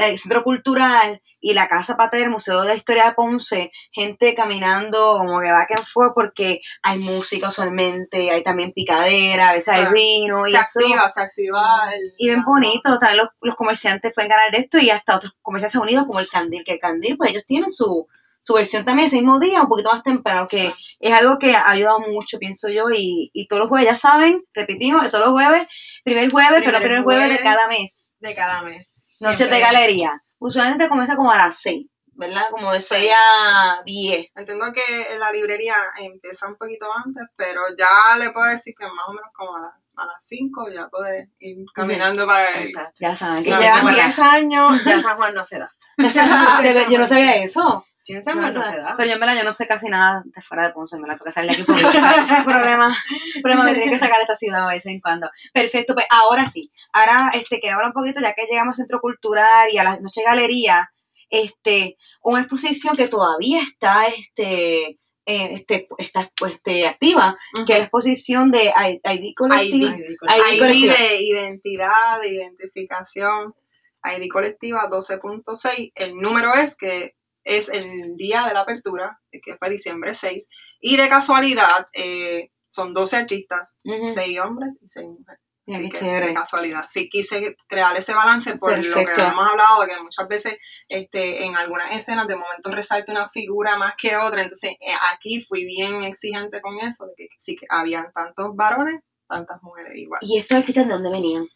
[0.08, 4.34] el centro cultural y la casa paterna, el Museo de la Historia de Ponce, gente
[4.34, 9.68] caminando como que back and forth, porque hay música usualmente, hay también picadera, a veces
[9.68, 10.80] hay Se- vino, y se eso.
[10.80, 12.14] activa, se activa el...
[12.18, 15.80] y bien bonito, también los, los comerciantes pueden ganar de esto y hasta otros comerciantes
[15.80, 18.06] unidos como el Candil, que el Candil, pues ellos tienen su,
[18.38, 21.70] su versión también ese mismo día, un poquito más temprano, que es algo que ha
[21.70, 25.66] ayudado mucho, pienso yo, y, y todos los jueves, ya saben, repetimos, todos los jueves,
[26.04, 28.99] primer jueves, pero primer jueves de cada mes, De cada mes.
[29.20, 30.22] Noches de galería.
[30.38, 32.44] Usualmente se comienza como a las 6, ¿verdad?
[32.50, 34.26] Como de Sí, 6 a 10.
[34.34, 39.04] Entiendo que la librería empieza un poquito antes, pero ya le puedo decir que más
[39.06, 42.64] o menos como a, las- a las 5 ya puede ir caminando para el...
[42.64, 42.94] Exacto.
[43.00, 43.50] Ya saben Y que
[43.82, 43.90] bueno.
[43.90, 45.70] 10 años, ya San Juan no se da.
[46.90, 47.84] yo no sabía eso.
[48.02, 48.94] Sí, en San Juan no No, se da.
[48.96, 51.16] Pero yo en verdad yo no sé casi nada de fuera de Ponce, me la
[51.16, 51.74] toca salir de aquí por
[52.44, 52.96] problema,
[53.42, 55.28] problema me tiene que sacar de esta ciudad de vez en cuando.
[55.52, 59.00] Perfecto, pues ahora sí, ahora este que habla un poquito, ya que llegamos al Centro
[59.00, 60.90] Cultural y a la Noche Galería,
[61.28, 67.78] este, una exposición que todavía está este eh, este, está pues, este, activa, que es
[67.78, 69.86] la exposición de ID Collective.
[69.86, 69.92] ID.
[69.92, 70.94] ID ID colectiva.
[70.94, 73.54] de identidad, de identificación,
[74.02, 75.92] ID colectiva 12.6.
[75.94, 80.48] El número es que es el día de la apertura, que fue diciembre 6.
[80.80, 83.98] Y de casualidad, eh, son 12 artistas, Ujú.
[83.98, 85.40] 6 hombres y 6 mujeres.
[85.66, 86.86] Así que, de casualidad.
[86.90, 91.44] Sí, quise crear ese balance por lo que hemos hablado, de que muchas veces este,
[91.44, 94.42] en algunas escenas de momento resalta una figura más que otra.
[94.42, 99.00] Entonces, eh, aquí fui bien exigente con eso, de que sí que habían tantos varones,
[99.28, 100.20] tantas mujeres igual.
[100.22, 101.46] ¿Y estos artistas de dónde venían?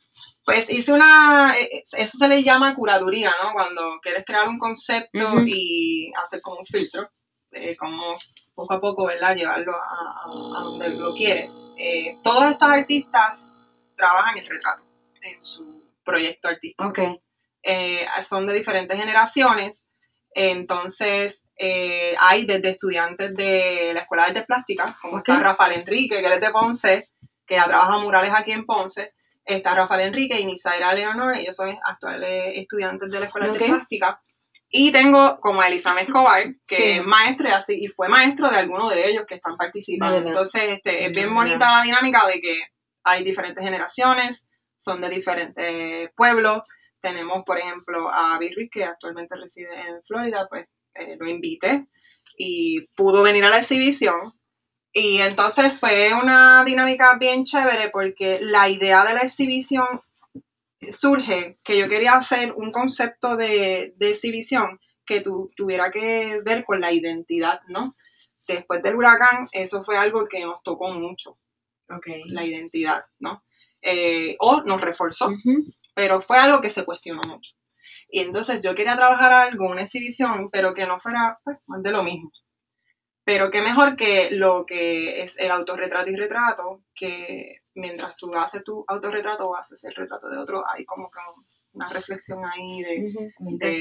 [0.45, 3.53] Pues hice una, eh, eso se le llama curaduría, ¿no?
[3.55, 5.45] Cuando quieres crear un concepto Ujú.
[5.47, 7.09] y hacer como un filtro,
[7.53, 8.19] eh, como
[8.55, 9.35] poco a poco, ¿verdad?
[9.35, 11.65] Llevarlo a, donde lo quieres.
[11.79, 13.51] Eh, todos estos artistas
[13.97, 14.83] trabajan el retrato
[15.23, 16.89] en su proyecto artístico.
[16.89, 16.99] Ok.
[17.63, 19.87] Eh, son de diferentes generaciones.
[20.37, 21.47] Entonces,
[22.19, 26.33] hay desde estudiantes de la Escuela de Artes Plásticas, como está Rafael Enrique, que él
[26.33, 27.09] es de Ponce,
[27.47, 29.15] que ha trabajado murales aquí en Ponce.
[29.45, 33.69] Está Rafael Enrique y Nisaira Leonor, ellos son actuales estudiantes de la Escuela de Artes
[33.69, 33.75] Ok.
[33.77, 34.17] Plásticas.
[34.77, 36.83] Y tengo como a Elizabeth Escobar, que Sí.
[36.83, 40.21] es maestra así, y fue maestro de algunos de ellos que están participando.
[40.21, 40.29] De.
[40.29, 42.59] Entonces, este, es bien De bonita la dinámica de que
[43.05, 46.63] hay diferentes generaciones, son de diferentes pueblos.
[47.01, 51.87] Tenemos, por ejemplo, a Birri, que actualmente reside en Florida, pues eh, lo invité
[52.37, 54.33] y pudo venir a la exhibición.
[54.95, 59.87] Y entonces fue una dinámica bien chévere porque la idea de la exhibición
[60.93, 66.65] surge que yo quería hacer un concepto de, de exhibición que tu- tuviera que ver
[66.65, 67.97] con la identidad, ¿no?
[68.49, 71.39] Después del huracán, eso fue algo que nos tocó mucho,
[72.29, 73.45] la identidad, ¿no?
[73.83, 75.29] Eh, o nos reforzó
[75.95, 77.55] pero fue algo que se cuestionó mucho.
[78.11, 81.93] Y entonces yo quería trabajar algo, una exhibición, pero que no fuera pues, más de
[81.93, 82.33] lo mismo.
[83.25, 88.63] Pero qué mejor que lo que es el autorretrato y retrato, que mientras tú haces
[88.65, 91.19] tu autorretrato o haces el retrato de otro, hay como que
[91.73, 93.29] una reflexión ahí de,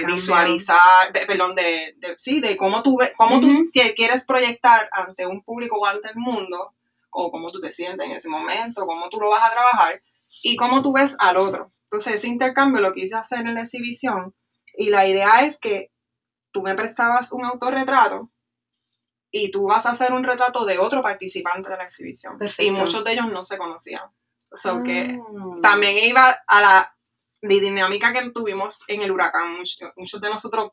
[0.05, 3.65] visualizar, de- perdón, de, de- sí, de cómo tú, ve- cómo tú Ujú.
[3.71, 6.73] que quieres proyectar ante un público o ante el mundo,
[7.11, 10.01] o cómo tú te sientes en ese momento, cómo tú lo vas a trabajar,
[10.41, 11.71] y cómo tú ves al otro.
[11.83, 14.33] Entonces, ese intercambio lo quise hacer en la exhibición,
[14.75, 15.91] y la idea es que
[16.51, 18.31] tú me prestabas un autorretrato,
[19.35, 22.37] y tú vas a hacer un retrato de otro participante de la exhibición.
[22.37, 22.63] Perfecto.
[22.63, 24.03] Y muchos de ellos no se conocían.
[24.53, 25.57] So que Ah.
[25.63, 26.95] también iba a la
[27.41, 29.57] di- dinámica que tuvimos en el huracán.
[29.57, 30.71] Muchos, muchos de nosotros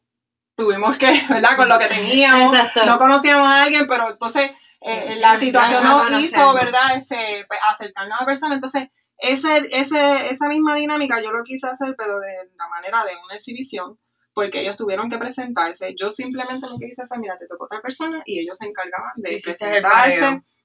[0.54, 1.56] tuvimos que, ¿verdad?
[1.56, 2.84] Con lo que teníamos, Exacto.
[2.84, 6.96] no conocíamos a alguien, pero entonces eh, la situación nos hizo, ¿verdad?
[6.96, 8.54] Este, pues, acercarnos a la persona.
[8.56, 13.12] Entonces, ese, ese, esa misma dinámica yo lo quise hacer, pero de la manera de
[13.24, 13.98] una exhibición,
[14.44, 15.94] porque ellos tuvieron que presentarse.
[15.98, 19.12] Yo simplemente lo que hice fue, mira, te tocó tal persona, y ellos se encargaban
[19.16, 20.20] de el presentarse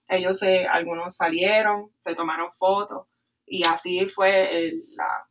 [0.08, 3.08] ellos se, algunos salieron, se tomaron fotos
[3.46, 5.28] y así fue el- la,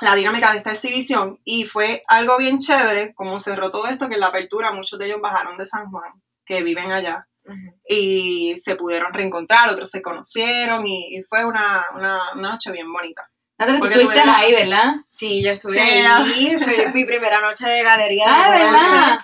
[0.00, 4.14] la dinámica de esta exhibición y fue algo bien chévere como cerró todo esto que
[4.14, 6.12] en la apertura muchos de ellos bajaron de San Juan
[6.46, 7.28] que viven allá
[7.86, 12.90] y se pudieron reencontrar, otros se conocieron y, y fue una, una, una noche bien
[12.90, 13.30] bonita.
[13.66, 14.94] Tú estuviste ahí, ¿verdad?
[15.08, 18.24] Sí, yo estuve Sí, ahí, fue mi primera noche de galería.
[18.26, 19.18] Ah, de ¿verdad?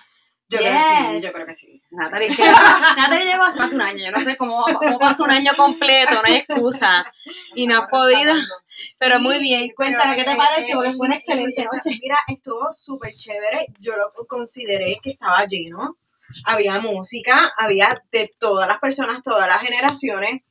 [0.51, 1.83] Yo creo que sí, yo creo que sí.
[1.91, 4.05] Que Natalia llegó hace más de un año.
[4.05, 7.07] Yo no sé cómo, cómo pasó un año completo, no hay excusa.
[7.55, 8.35] Y no has podido.
[8.99, 9.71] Pero muy bien.
[9.77, 10.73] Cuéntame, ¿qué te eh, parece?
[10.73, 11.97] eh, Porque fue una eh, excelente noche.
[12.03, 13.67] Mira, estuvo súper chévere.
[13.79, 15.99] Yo lo consideré que estaba lleno.
[16.45, 20.43] Había música, había de todas las personas, todas las generaciones.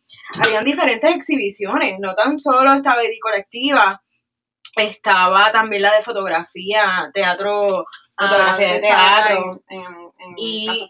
[0.41, 4.01] Habían diferentes exhibiciones, no tan solo esta Bedi colectiva,
[4.75, 7.85] estaba también la de fotografía, teatro,
[8.17, 9.61] fotografía de teatro.
[9.69, 9.85] En, en,
[10.19, 10.87] en Y-.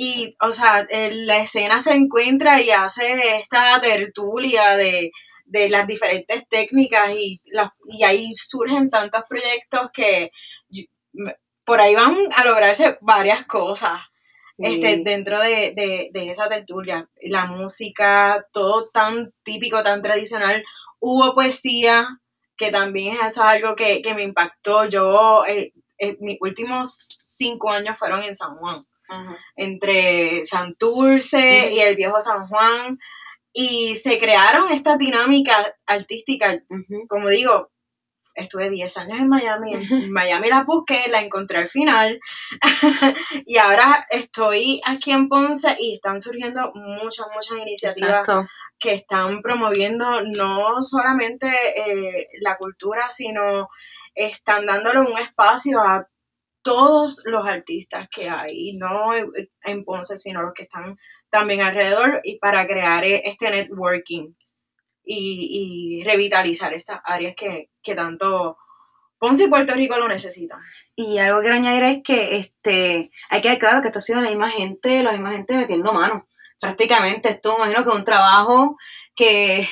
[0.00, 5.10] Y, o sea, la escena se encuentra y hace esta tertulia de,
[5.44, 10.30] de las diferentes técnicas y, las- y ahí surgen tantos proyectos que
[11.64, 14.00] por ahí van a lograrse varias cosas
[14.58, 17.08] este, dentro de, de, de esa tertulia.
[17.22, 20.64] La música, todo tan típico, tan tradicional.
[21.00, 22.06] Hubo poesía,
[22.56, 24.86] que también eso es algo que, que me impactó.
[24.86, 28.84] Yo, eh, eh, mis últimos cinco años fueron en San Juan
[29.56, 31.76] entre Santurce Ujú.
[31.76, 32.98] y el viejo San Juan
[33.52, 36.58] y se crearon estas dinámicas artísticas,
[37.08, 37.70] como digo,
[38.38, 42.18] estuve 10 años en Miami, en Miami la busqué, la encontré al final.
[43.46, 48.46] Y ahora estoy aquí en Ponce y están surgiendo muchas, muchas iniciativas Exacto.
[48.78, 53.68] que están promoviendo no solamente eh, la cultura, sino
[54.14, 56.06] están dándole un espacio a
[56.62, 59.30] todos los artistas que hay, no en-
[59.64, 60.96] en Ponce, sino los que están
[61.30, 64.34] también alrededor, y para crear e- este networking
[65.10, 68.58] y, y revitalizar estas áreas que, que tanto
[69.18, 70.60] Ponce y Puerto Rico lo necesitan.
[70.94, 74.20] Y algo que quiero añadir es que este, hay que claro que esto ha sido
[74.20, 76.28] la misma gente, la misma gente metiendo mano.
[76.60, 78.76] Prácticamente, esto me imagino que es un trabajo
[79.14, 79.68] que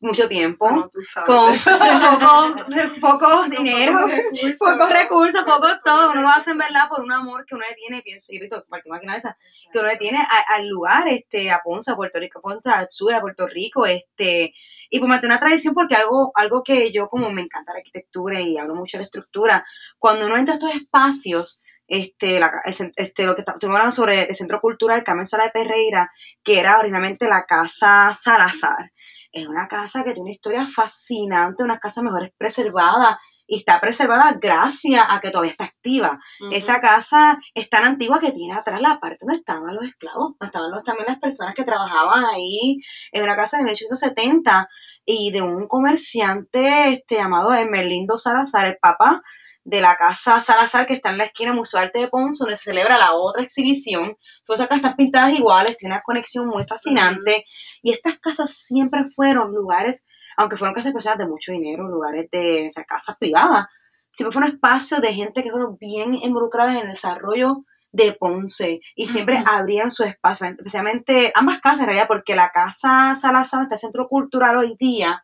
[0.00, 1.26] mucho tiempo, sabes.
[1.26, 1.56] con
[3.00, 6.10] poco, poco dinero, Pocos recursos, pocos recursos, pocos todo.
[6.10, 8.64] Uno lo hace en verdad por un amor que uno le tiene, pienso, y visto
[8.68, 9.38] cualquier máquina de esa,
[9.72, 10.18] que uno le tiene
[10.48, 13.86] al lugar, este, a Ponce, a Puerto Rico, a Ponce, al sur, a Puerto Rico,
[13.86, 14.52] este,
[14.92, 18.40] y por mantener una tradición, porque algo, algo que yo como me encanta la arquitectura
[18.40, 19.64] y hablo mucho de estructura,
[19.98, 24.34] cuando uno entra a estos espacios, este, la, este, lo que está- hablando sobre el
[24.36, 26.10] Centro Cultural Carmen Sola de Perreira,
[26.44, 28.92] que era originalmente la Casa Salazar,
[29.32, 34.38] es una casa que tiene una historia fascinante, una casa mejor preservada, y está preservada
[34.40, 36.20] gracias a que todavía está activa.
[36.50, 40.46] Esa casa es tan antigua que tiene atrás la parte donde estaban los esclavos, donde
[40.46, 42.78] estaban los, también las personas que trabajaban ahí
[43.10, 44.68] en una casa de 1870
[45.04, 49.22] y de un comerciante este, llamado Emerlindo Salazar, el papá
[49.64, 52.64] de la casa Salazar que está en la esquina Museo Arte de Ponce, donde se
[52.64, 54.16] celebra la otra exhibición.
[54.42, 57.44] Son esas casas están pintadas iguales, tiene una conexión muy fascinante.
[57.80, 60.04] Y estas casas siempre fueron lugares,
[60.36, 63.66] aunque fueron casas de personas de mucho dinero, lugares de esas casas privadas,
[64.12, 69.06] siempre fueron espacios de gente que fueron bien involucradas en el desarrollo de Ponce y
[69.06, 69.44] siempre Ujú.
[69.46, 74.56] abrían su espacio, especialmente ambas casas en realidad, porque la casa Salazar, este centro cultural
[74.56, 75.22] hoy día,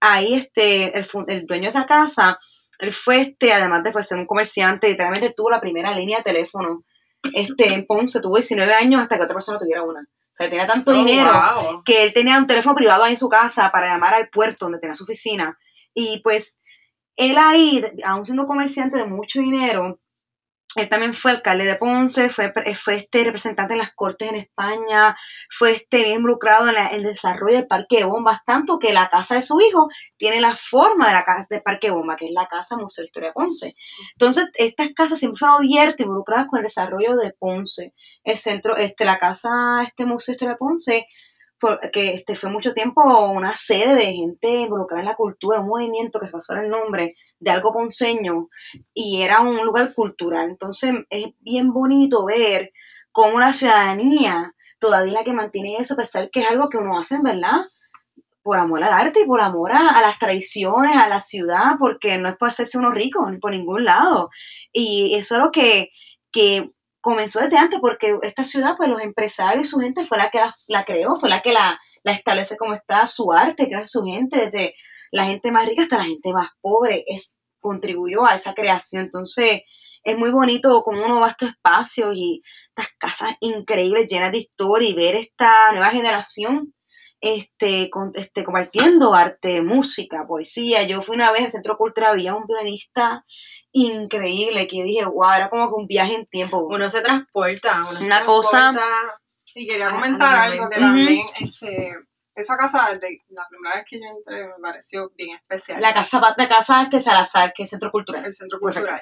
[0.00, 2.38] ahí este, el, el dueño de esa casa,
[2.78, 6.24] él fue, este, además de pues, ser un comerciante, literalmente tuvo la primera línea de
[6.24, 6.84] teléfono
[7.32, 10.06] este, en Ponce, tuvo 19 años hasta que otra persona tuviera una.
[10.34, 11.84] O sea, tenía tanto Oh, dinero wow.
[11.84, 14.80] que él tenía un teléfono privado ahí en su casa para llamar al puerto donde
[14.80, 15.56] tenía su oficina.
[15.94, 16.60] Y pues
[17.16, 20.00] él ahí, aún siendo comerciante de mucho dinero,
[20.76, 24.36] él también fue alcalde de Ponce, fue, pre- fue este representante en las cortes en
[24.36, 25.16] España,
[25.50, 29.08] fue este bien involucrado en, la- el desarrollo del Parque de Bombas, tanto que la
[29.08, 32.26] casa de su hijo tiene la forma de la casa del Parque de Bomba, que
[32.26, 33.74] es la casa Museo de Historia de Ponce.
[34.12, 37.94] Entonces, estas casas siempre fueron abiertas, involucradas con el desarrollo de Ponce.
[38.24, 41.06] El centro, este, la casa, este Museo Historia de Ponce,
[41.92, 46.20] que este, fue mucho tiempo una sede de gente involucrada en la cultura, un movimiento
[46.20, 48.48] que se pasó el nombre de algo ponceño,
[48.92, 50.50] y era un lugar cultural.
[50.50, 52.72] Entonces, es bien bonito ver
[53.12, 56.98] cómo la ciudadanía todavía la que mantiene eso, a pesar que es algo que uno
[56.98, 57.64] hace, en verdad,
[58.42, 62.28] por amor al arte y por amor a, las tradiciones, a la ciudad, porque no
[62.28, 64.28] es por hacerse uno rico, ni por ningún lado.
[64.70, 65.90] Y eso es lo que,
[66.30, 66.70] que
[67.04, 70.40] comenzó desde antes, porque esta ciudad, pues los empresarios y su gente fue la que
[70.66, 74.46] la, creó, fue la que la, la establece como está su arte, que su gente,
[74.46, 74.74] desde
[75.12, 79.04] la gente más rica hasta la gente más pobre, es, contribuyó a esa creación.
[79.04, 79.60] Entonces,
[80.02, 82.42] es muy bonito como uno va estos espacios y
[82.74, 86.74] estas casas increíbles, llenas de historia, y ver esta nueva generación
[87.20, 90.82] este, con- este, compartiendo arte, música, poesía.
[90.82, 93.24] Yo fui una vez al Centro Cultural, había un violinista
[93.74, 96.66] increíble que yo dije, wow, era como que un viaje en tiempo.
[96.70, 97.84] Uno se transporta.
[97.90, 99.20] Uno se Una cosa- transporta.
[99.56, 101.94] Y quería Ah, comentar ah, algo que también, este,
[102.34, 105.80] esa casa, desde la primera vez que yo entré, me pareció bien especial.
[105.80, 108.24] La casa, la casa este Salazar, que es Centro Cultural.
[108.24, 109.00] el Centro Cultural.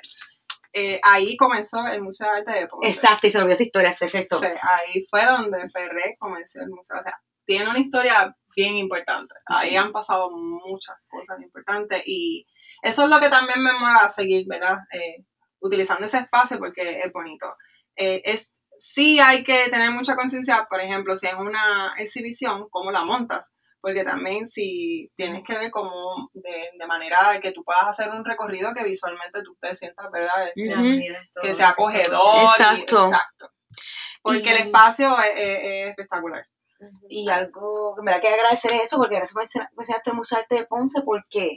[0.75, 2.89] Eh, ahí comenzó el Museo de Arte de Ponce.
[2.89, 4.39] Exacto, y se olvidó esa historia, perfecto.
[4.39, 6.99] Sí, ahí fue donde Ferré comenzó el museo.
[6.99, 9.35] O sea, tiene una historia bien importante.
[9.47, 9.77] Ahí Sí.
[9.77, 12.47] han pasado muchas cosas importantes y
[12.83, 14.79] eso es lo que también me mueve a seguir, ¿verdad?
[14.93, 15.25] Eh,
[15.61, 17.55] utilizando ese espacio porque es bonito.
[17.97, 22.91] Eh, es, sí hay que tener mucha conciencia, por ejemplo, si en una exhibición, cómo
[22.91, 23.55] la montas.
[23.81, 28.25] Porque también si tienes que ver como de, de manera que tú puedas hacer un
[28.25, 30.47] recorrido que visualmente tú te sientas, ¿verdad?
[30.47, 30.63] Este,
[31.43, 32.21] que sea acogedor.
[32.37, 33.07] y- Exacto.
[33.09, 33.51] exacto.
[34.23, 36.47] Porque Y- el espacio es, es- es espectacular.
[37.09, 40.43] Y algo que me da que agradecer es eso, porque gracias mencionaste el Museo de
[40.43, 41.57] Arte de Ponce, porque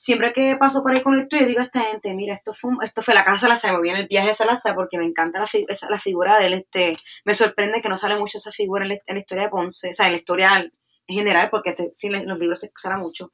[0.00, 2.70] siempre que paso por ahí con esto, yo digo a esta gente, mira, esto fue,
[2.84, 5.40] esto fue la casa de Salazar, me viene el viaje de Salazar, porque me encanta
[5.40, 8.52] la, fi- esa- la figura de él, este, me sorprende que no sale mucho esa
[8.52, 10.70] figura en la, en la historia de Ponce, o sea, en la historia
[11.08, 13.32] en general, porque se, sí, en los libros se usa mucho,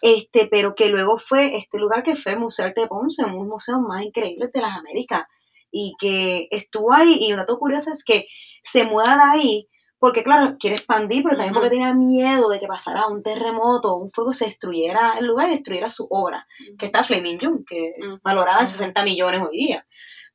[0.00, 3.38] este, pero que luego fue este lugar que fue el Museo de Ponce, uno de
[3.40, 5.26] los museos más increíbles de las Américas,
[5.70, 8.26] y que estuvo ahí, y un dato curioso es que
[8.62, 9.68] se mueva de ahí,
[10.06, 14.08] porque claro, quiere expandir, pero también porque tenía miedo de que pasara un terremoto, un
[14.12, 16.46] fuego, se destruyera el lugar y destruyera su obra,
[16.78, 18.20] que está Flaming Young, que es Ujú.
[18.22, 18.72] valorada en Ujú.
[18.72, 19.84] 60 millones hoy día.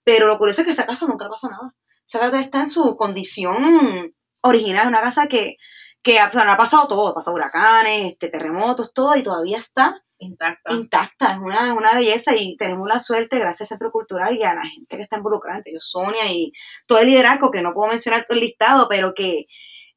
[0.04, 1.74] Pero lo curioso es que esa casa nunca le pasó nada.
[2.06, 5.56] Esa casa está en su condición original, una casa que,
[6.04, 9.58] que o sea, no ha pasado todo, ha pasado huracanes, este, terremotos, todo, y todavía
[9.60, 10.74] está Intacta.
[10.74, 14.44] intacta, es una, es una belleza y tenemos la suerte, gracias al Centro Cultural y
[14.44, 16.52] a la gente que está involucrada, entre ellos Sonia y
[16.86, 19.46] todo el liderazgo, que no puedo mencionar el listado, pero que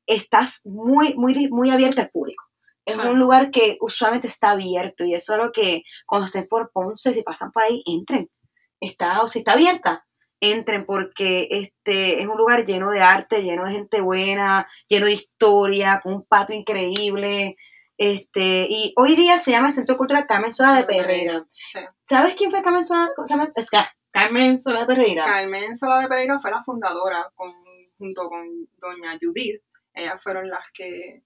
[0.07, 2.45] estás muy, muy, muy abierta al público.
[2.87, 7.15] Es un lugar que usualmente está abierto y es lo que cuando estén por Ponce,
[7.15, 8.31] si pasan por ahí, entren.
[8.79, 10.05] Está, o si está abierta,
[10.39, 15.13] entren porque este es un lugar lleno de arte, lleno de gente buena, lleno de
[15.15, 17.57] historia, con un patio increíble
[17.97, 21.47] Este, y hoy día se llama el Centro Cultural Carmen Sola de Pereira.
[21.51, 21.79] Sí.
[22.09, 23.09] ¿Sabes quién fue Carmen Sola,
[23.55, 23.79] es que-
[24.11, 25.25] Carmen Sola de Pereira?
[25.25, 27.55] Carmen Sola de Pereira fue la fundadora con-
[27.97, 28.47] junto con
[28.79, 29.63] doña Judith.
[29.95, 31.23] Ellas fueron las que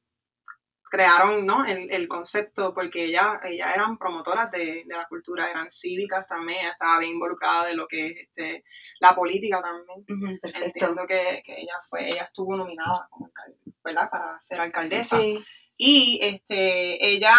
[0.91, 1.65] crearon ¿no?
[1.65, 6.67] el, el concepto porque ellas, ellas eran promotoras de, de la cultura, eran cívicas también,
[6.67, 8.65] estaba bien involucrada de lo que es este,
[9.01, 10.41] la política también.
[10.41, 10.67] Perfecto.
[10.67, 13.31] Entiendo que, que ella fue, ella estuvo nominada como
[13.85, 14.11] ¿verdad?
[14.11, 15.19] Para ser alcaldesa.
[15.19, 15.39] Sí.
[15.77, 17.33] Y este, ella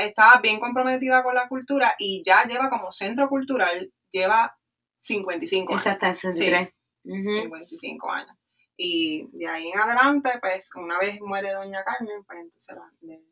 [0.00, 4.58] estaba bien comprometida con la cultura y ya lleva como centro cultural, lleva
[4.98, 5.86] 55 años.
[5.86, 6.68] Exacto, en 63.
[7.04, 7.42] Ujú.
[7.42, 8.36] 55 años.
[8.76, 13.22] Y de ahí en adelante, pues una vez muere doña Carmen, pues entonces la, le-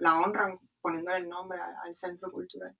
[0.00, 2.76] la honran poniéndole el nombre al, al centro cultural.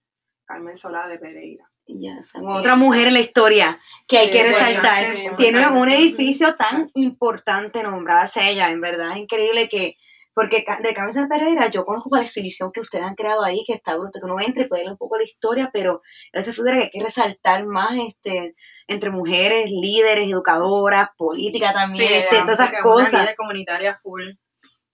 [0.47, 1.71] Carmen Solá de Pereira.
[1.87, 5.15] Y ya, son otra mujer en la historia que hay Sí, que bueno, resaltar.
[5.17, 9.97] sí, Tiene un edificio tan importante nombrada hacia ella, en verdad es increíble que,
[10.35, 13.75] porque de Carmen San Pereira yo conozco la exhibición que ustedes han creado ahí, que
[13.75, 16.01] está bruto, que uno entra y puede ver un poco la historia, pero
[16.33, 18.55] esa figura que hay que resaltar más este,
[18.87, 23.99] entre mujeres, líderes, educadoras, política también, Sí, este, todas esas es una cosas, líder comunitaria
[24.03, 24.23] full.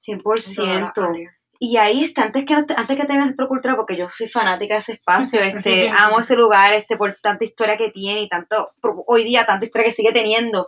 [0.06, 0.92] 100%.
[1.62, 4.74] Y ahí está, antes que, antes que termine el centro cultural, porque yo soy fanática
[4.74, 8.70] de ese espacio, este, amo ese lugar, este, por tanta historia que tiene y tanto,
[9.06, 10.64] hoy día tanta historia que sigue teniendo.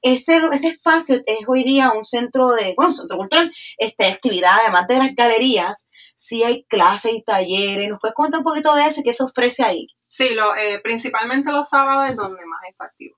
[0.00, 4.52] Ese, ese espacio es hoy día un centro de, bueno, un centro cultural, este, actividad,
[4.62, 7.88] además de las galerías, sí hay clases y talleres.
[7.88, 9.88] ¿Nos puedes contar un poquito de eso y qué se ofrece ahí?
[10.10, 13.16] Sí, lo, eh, principalmente los sábados es donde más está activo,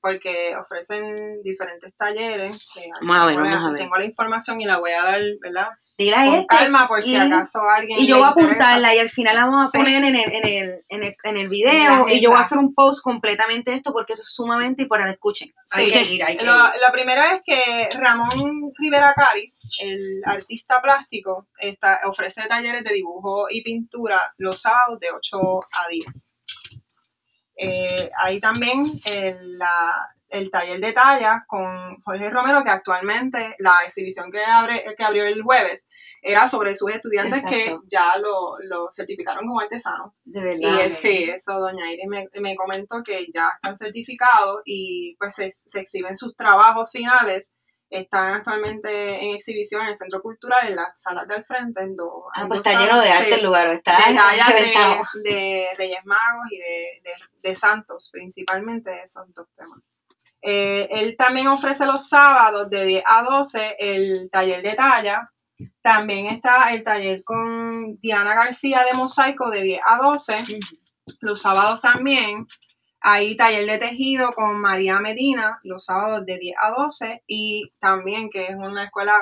[0.00, 2.64] porque ofrecen diferentes talleres.
[2.72, 3.80] que Vamos a ver, la- vamos a ver.
[3.82, 5.68] Tengo la información y la voy a dar, ¿verdad?
[5.96, 6.46] Con este.
[6.46, 9.46] calma por si acaso alguien Y yo le voy a apuntarla y al final la
[9.46, 9.78] vamos a Sí.
[9.78, 12.42] poner en el, en el, en el, en el video la y yo voy a
[12.42, 15.52] hacer un post completamente de esto porque eso es sumamente y para que escuchen.
[15.72, 16.58] Hay Sí, que ir, hay que Lo, ir.
[16.86, 23.46] lo primero es que Ramón Rivera Caris, el artista plástico, está, ofrece talleres de dibujo
[23.50, 25.38] y pintura los sábados de 8
[25.72, 26.27] a 10.
[27.58, 33.82] Eh, hay también el, la- el taller de talla con Jorge Romero, que actualmente la
[33.86, 35.88] exhibición que, abre, que abrió el jueves
[36.20, 40.20] era sobre sus estudiantes que ya lo, lo certificaron como artesanos.
[40.26, 40.58] De verdad.
[40.60, 45.34] Y eh, sí, eso doña Iris me, me comentó que ya están certificados y pues
[45.34, 47.54] se, se exhiben sus trabajos finales.
[47.90, 51.82] Están actualmente en exhibición en el Centro Cultural, en las salas del frente.
[51.82, 54.48] En dos, Ah, en pues dos está lleno de arte el lugar, está de tallas
[54.52, 55.02] reventado.
[55.24, 59.78] de, de Reyes Magos y de, de- de Santos, principalmente esos dos temas.
[60.42, 65.32] Eh, él también ofrece los sábados de 10 a 12 el taller de talla.
[65.82, 70.42] También está el taller con Diana García de Mosaico de 10 a 12.
[71.20, 72.46] Los sábados también.
[73.00, 77.24] Hay taller de tejido con María Medina los sábados de 10 a 12.
[77.26, 79.14] Y también, que es una escuela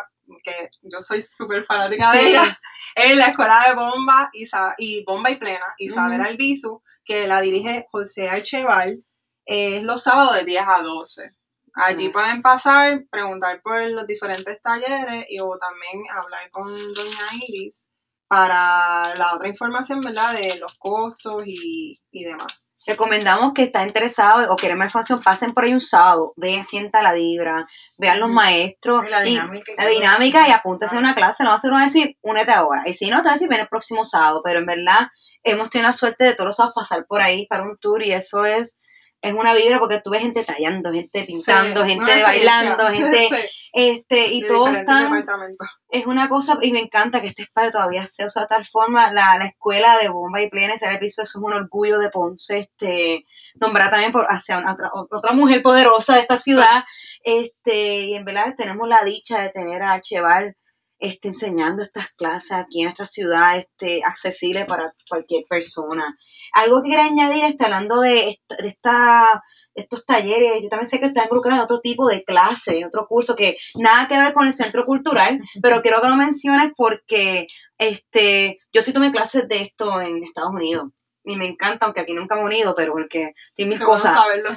[0.43, 2.61] que yo soy súper fanática de ella,
[2.95, 4.45] es la escuela de bomba y,
[4.79, 6.21] y bomba y plena, Isabel.
[6.21, 9.05] Albizu, que la dirige José Archeval,
[9.45, 11.31] es los sábados de 10 a 12.
[11.75, 17.91] Allí pueden pasar, preguntar por los diferentes talleres y o también hablar con doña Iris
[18.29, 20.33] para la otra información, ¿verdad?
[20.33, 22.66] De los costos y, y demás.
[22.87, 27.03] Recomendamos que está interesado o quieren más información, pasen por ahí un sábado, vean, sienta
[27.03, 27.67] la vibra,
[27.99, 29.73] vean los maestros, Y la dinámica.
[29.73, 32.53] y la dinámica y apúntese a una clase, no va a ser uno decir, únete
[32.53, 32.83] ahora.
[32.87, 35.09] Y si no, te va a decir, ven el próximo sábado, pero en verdad
[35.43, 38.13] hemos tenido la suerte de todos los sábados pasar por ahí para un tour y
[38.13, 38.79] eso es,
[39.23, 43.37] es una vibra porque tú ves gente tallando, gente pintando, Sí, gente bailando, gente, Sí,
[43.73, 45.69] este, y de están departamentos.
[45.91, 49.13] es una cosa, y me encanta que este espacio todavía se usa de tal forma,
[49.13, 52.59] la, la escuela de bomba y plena, ese piso, eso es un orgullo de Ponce,
[52.61, 53.25] este,
[53.57, 56.85] nombrada también por hacia una- otra, otra mujer poderosa de esta ciudad,
[57.23, 60.57] este, y en verdad tenemos la dicha de tener a Archeval
[60.99, 66.17] este, enseñando estas clases aquí en nuestra ciudad, este, accesible para cualquier persona.
[66.55, 69.43] Algo que quiero añadir, está hablando de, esta- de esta,
[69.75, 73.37] estos talleres, yo también sé que está involucrado en otro tipo de clase, otro curso
[73.37, 77.47] que nada que ver con el centro cultural, pero quiero que lo menciones porque
[77.79, 80.87] este, yo sí tomé clases de esto en Estados Unidos
[81.27, 84.15] y me encanta, aunque aquí nunca me he unido, pero porque tiene mis cosas.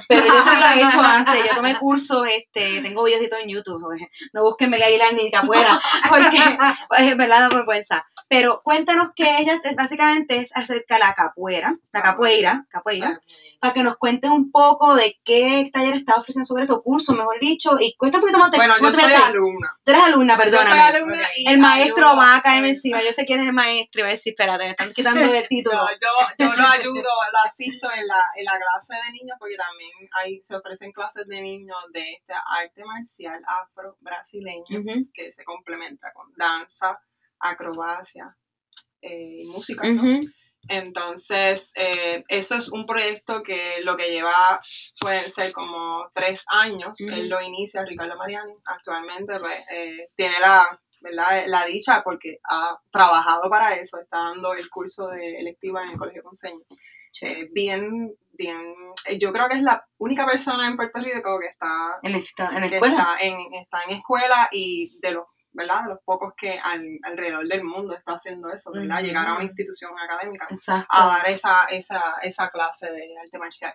[0.08, 3.40] Pero yo sí lo he hecho antes, yo tomé cursos, este, tengo videos y todo
[3.40, 4.02] en YouTube, ¿sabes?
[4.32, 6.38] no busquen Melilla ni afuera, porque
[6.88, 8.06] pues, en verdad no vergüenza.
[8.28, 13.49] Pero cuéntanos que ella es- básicamente es acerca de la capoeira, la capoeira, capoeira, Sí.
[13.60, 17.38] Para que nos cuentes un poco de qué taller está ofreciendo sobre estos cursos, mejor
[17.40, 19.78] dicho, y cuesta un poquito más de Bueno, ¿cómo yo soy alumna.
[19.84, 20.80] Tú eres alumna, Yo soy perdóname.
[20.80, 22.18] alumna y El maestro ayudo.
[22.20, 23.02] va a caerme encima.
[23.02, 25.48] Yo sé quién es el maestro y va a decir, espérate, me están quitando el
[25.48, 25.76] título.
[25.76, 26.08] No, yo,
[26.38, 27.02] yo lo ayudo,
[27.32, 31.26] lo asisto en la, en la clase de niños porque también hay, se ofrecen clases
[31.26, 34.64] de niños de este arte marcial afro-brasileño
[35.12, 36.98] que se complementa con danza,
[37.38, 38.36] acrobacia,
[39.02, 39.86] eh, y música.
[39.86, 40.18] ¿no?
[40.70, 44.60] Entonces, eh, eso es un proyecto que lo que lleva
[45.00, 46.98] puede ser como tres años.
[47.00, 51.44] Él lo inicia, Ricardo Mariani, actualmente pues, eh, tiene la, ¿verdad?
[51.46, 55.98] la dicha porque ha trabajado para eso, está dando el curso de electiva en el
[55.98, 56.60] Colegio Conseño.
[57.22, 58.62] Eh, bien, bien,
[59.08, 62.50] eh, yo creo que es la única persona en Puerto Rico que está En, esta-
[62.56, 62.94] en escuela.
[62.96, 65.82] está en, está en escuela y de los, ¿verdad?
[65.84, 69.02] De los pocos que al- alrededor del mundo está haciendo eso, ¿verdad?
[69.02, 70.86] Llegar a una institución académica Exacto.
[70.90, 73.74] a dar esa, esa, esa clase de arte marcial.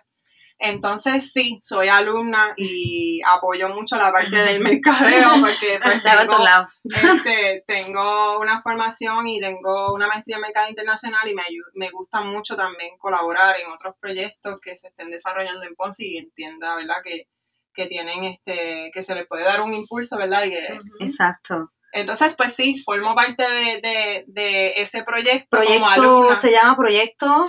[0.58, 7.64] Entonces, sí, soy alumna y apoyo mucho la parte del mercadeo porque pues, tengo, este,
[7.66, 11.42] tengo una formación y tengo una maestría en mercado internacional y me,
[11.74, 16.16] me gusta mucho también colaborar en otros proyectos que se estén desarrollando en Ponce y
[16.16, 16.96] entienda, ¿verdad?
[17.04, 17.28] Que,
[17.76, 20.44] que tienen este, que se les puede dar un impulso, ¿verdad?
[20.44, 21.70] Y que- Exacto.
[21.92, 26.34] entonces, pues sí, formo parte de, de, de ese proyecto, como Proyecto alumna.
[26.34, 27.46] se llama Proyecto.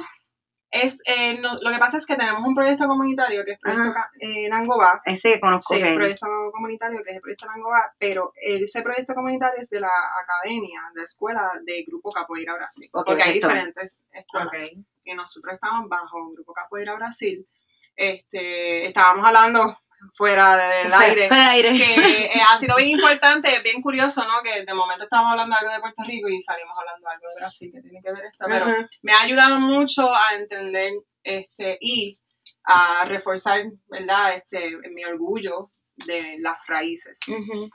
[0.70, 3.94] Es, eh, no- lo que pasa es que tenemos un proyecto comunitario que es Proyecto
[4.20, 5.74] eh, Nangoba, Ese que conozco.
[5.74, 9.80] Sí, el proyecto comunitario que es el proyecto Nangoba, pero ese proyecto comunitario es de
[9.80, 9.90] la
[10.22, 12.90] academia, de la escuela de Grupo Capoeira Brasil.
[12.92, 14.78] Porque hay diferentes escuelas Ok.
[15.02, 17.48] que nosotros estamos bajo Grupo Capoeira Brasil.
[17.96, 19.80] Este, estábamos hablando
[20.14, 21.74] fuera del aire Fuera aire.
[21.74, 24.42] que eh, ha sido bien importante, bien curioso, ¿no?
[24.44, 27.72] Que de momento estábamos hablando algo de Puerto Rico y salimos hablando algo de Brasil
[27.74, 28.66] que tiene que ver esto, pero
[29.02, 30.92] me ha ayudado mucho a entender
[31.24, 32.18] este y
[32.64, 34.36] a reforzar, ¿verdad?
[34.36, 37.20] Este, mi orgullo de las raíces.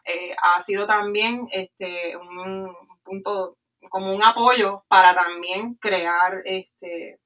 [0.05, 3.59] Eh, ha sido también este, un punto,
[3.89, 7.19] como un apoyo para también crear, este,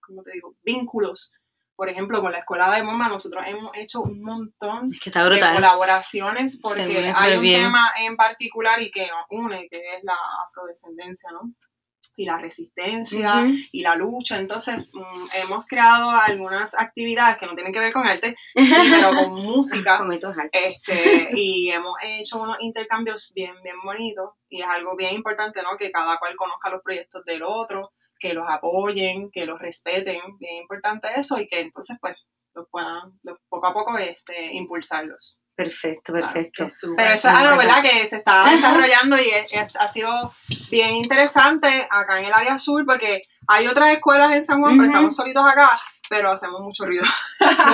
[0.00, 0.54] ¿cómo te digo?
[0.62, 1.32] Vínculos.
[1.82, 5.28] Por ejemplo, con la Escuela de MoMA nosotros hemos hecho un montón Es que está
[5.28, 7.64] de colaboraciones porque hay un bien.
[7.64, 10.14] tema en particular y que nos une, que es la
[10.46, 11.52] afrodescendencia, ¿no?
[12.14, 14.38] Y la resistencia y la lucha.
[14.38, 19.08] Entonces, mm, hemos creado algunas actividades que no tienen que ver con arte, sí, pero
[19.08, 20.06] con música.
[20.52, 25.76] Este, y hemos hecho unos intercambios bien, bien bonitos y es algo bien importante, ¿no?
[25.76, 27.90] Que cada cual conozca los proyectos del otro,
[28.22, 32.14] que los apoyen, que los respeten, bien importante eso y que entonces pues
[32.54, 35.40] los puedan los- poco a poco este, impulsarlos.
[35.56, 36.66] Perfecto, Claro, perfecto.
[36.96, 37.82] Pero eso es algo, ¿verdad?
[37.82, 40.32] Que se está desarrollando y es- es- ha sido
[40.70, 44.84] bien interesante acá en el área sur porque hay otras escuelas en San Juan, pero
[44.84, 44.92] Ujú.
[44.92, 45.70] estamos solitos acá,
[46.08, 47.04] pero hacemos mucho ruido.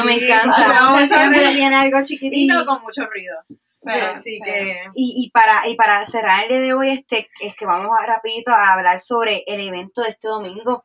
[0.04, 0.56] Me encanta.
[0.56, 1.52] Hacemos Entonces mucho siempre ruido.
[1.54, 3.36] tiene algo chiquitito Y- con mucho ruido.
[3.72, 4.40] Sí, Así sí.
[4.44, 7.90] que Y, y para y para cerrar el día de hoy este es que vamos
[7.96, 10.84] a rapidito a hablar sobre el evento de este domingo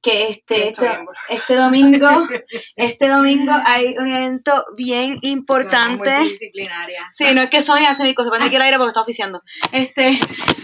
[0.00, 0.86] que este este,
[1.28, 2.08] este domingo
[2.76, 7.08] este domingo hay un evento bien importante multidisciplinaria.
[7.10, 9.42] Sí, no es que Sonia hace mi cosa, prende aquí el aire porque está oficiando.
[9.72, 10.18] Este,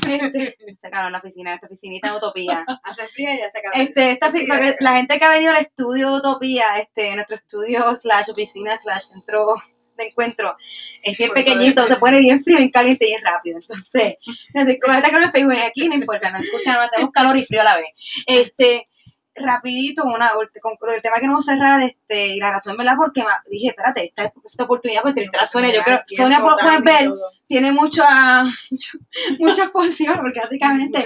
[0.06, 2.64] este, sacaron la oficina, esta oficinita de Utopía.
[2.82, 3.74] Hace frío y ya se acabó.
[3.74, 4.32] Este, esta
[4.80, 9.54] la gente que ha venido al estudio Utopía, este, nuestro estudio slash oficina slash centro
[9.96, 10.56] de encuentro,
[11.02, 13.58] es bien pequeñito, se pone bien frío, bien caliente y bien rápido.
[13.60, 14.16] Entonces,
[14.52, 17.60] desde que que no Facebook aquí no importa, no escuchan, no tenemos calor y frío
[17.60, 17.90] a la vez.
[18.26, 18.88] Este,
[19.34, 20.30] rapidito, una,
[20.60, 22.94] con el tema que no vamos a cerrar, este, y la razón, ¿verdad?
[22.96, 27.10] Porque dije, espérate, esta, esta oportunidad por entrevistar a Sonia, yo creo, Sonia, por- ver,
[27.46, 28.98] tiene mucha, mucho,
[29.40, 31.00] mucha exposición, porque básicamente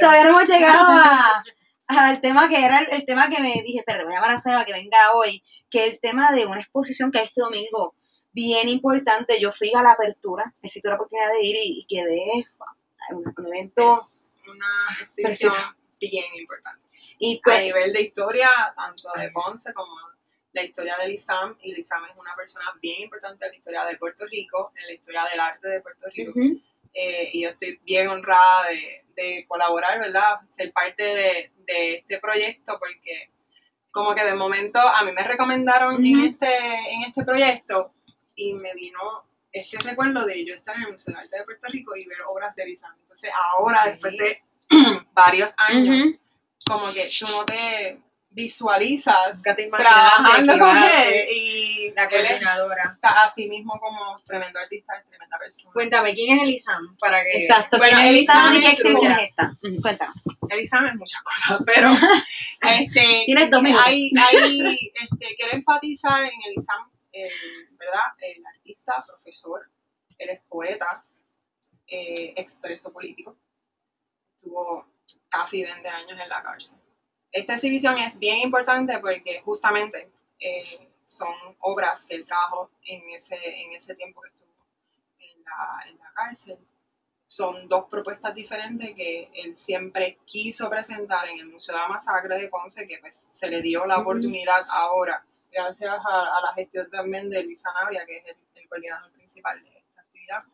[0.00, 1.42] todavía no hemos llegado a,
[1.88, 4.38] al tema que era el, el tema que me dije, espérate, voy a llamar a
[4.38, 7.40] Sonia para que venga hoy, que es el tema de una exposición que hay este
[7.40, 7.94] domingo,
[8.32, 9.40] bien importante.
[9.40, 13.18] Yo fui a la apertura, me tuve la oportunidad de ir y, y quedé wow,
[13.18, 13.90] un, un evento.
[13.90, 14.66] Es una
[15.00, 15.52] exhibición.
[16.10, 16.82] Bien importante.
[17.18, 19.94] y a pues, nivel de historia, tanto de Ponce como
[20.52, 23.96] la historia de Lizam, y Lizam es una persona bien importante en la historia de
[23.96, 26.60] Puerto Rico, en la historia del arte de Puerto Rico, ujú,
[26.92, 30.40] eh, y yo estoy bien honrada de, de colaborar, ¿verdad?
[30.50, 33.30] Ser parte de, de este proyecto, porque
[33.90, 36.26] como que de momento a mí me recomendaron en, Ujú.
[36.26, 36.54] este,
[36.90, 37.92] en este proyecto,
[38.36, 38.98] y me vino
[39.52, 42.22] este recuerdo de yo estar en el Museo de Arte de Puerto Rico y ver
[42.22, 42.94] obras de Lizam.
[43.00, 44.42] Entonces ahora, después de
[45.14, 46.04] varios años,
[46.66, 47.98] como que tú no te
[48.34, 52.98] visualizas te trabajando con él y La coordinadora.
[53.00, 55.72] ta- así mismo como tremendo artista, es tremenda persona.
[55.74, 56.96] Cuéntame, ¿quién es Elisam?
[56.96, 57.32] Para que...
[57.32, 59.52] exacto, bueno, ¿quién es Elisa y qué es exhibición es esta?
[59.82, 60.12] Cuéntame.
[60.48, 61.90] Elisa es muchas cosas, pero
[62.62, 63.84] este, Tienes dos minutos.
[63.86, 67.30] hay, hay, este, quiero enfatizar en Elisam, el,
[67.72, 68.00] ¿verdad?
[68.18, 69.68] El artista, profesor,
[70.18, 71.04] él es poeta,
[71.86, 73.36] eh, expreso político,
[74.42, 74.86] estuvo
[75.28, 76.78] casi 20 años en la cárcel.
[77.30, 83.36] Esta exhibición es bien importante porque justamente eh, son obras que él trabajó en ese,
[83.36, 84.52] en ese tiempo que estuvo
[85.18, 86.58] en la, en la cárcel.
[87.26, 92.38] son dos propuestas diferentes que él siempre quiso presentar en el Museo de la Masacre
[92.38, 97.30] de Ponce, que pues se le dio la oportunidad ahora, gracias a, la gestión también
[97.30, 100.44] de Luisa Navia, que es el, coordinador principal de esta actividad.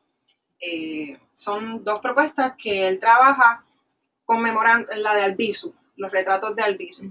[0.61, 3.65] Eh, son dos propuestas que él trabaja
[4.29, 7.11] conmemorando, la de Albizu, los retratos de Albizu.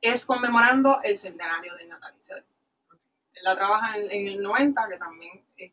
[0.00, 2.38] Es conmemorando el centenario del natalicio.
[2.38, 2.44] Él
[3.42, 5.72] la trabaja en, en el 90, que también es,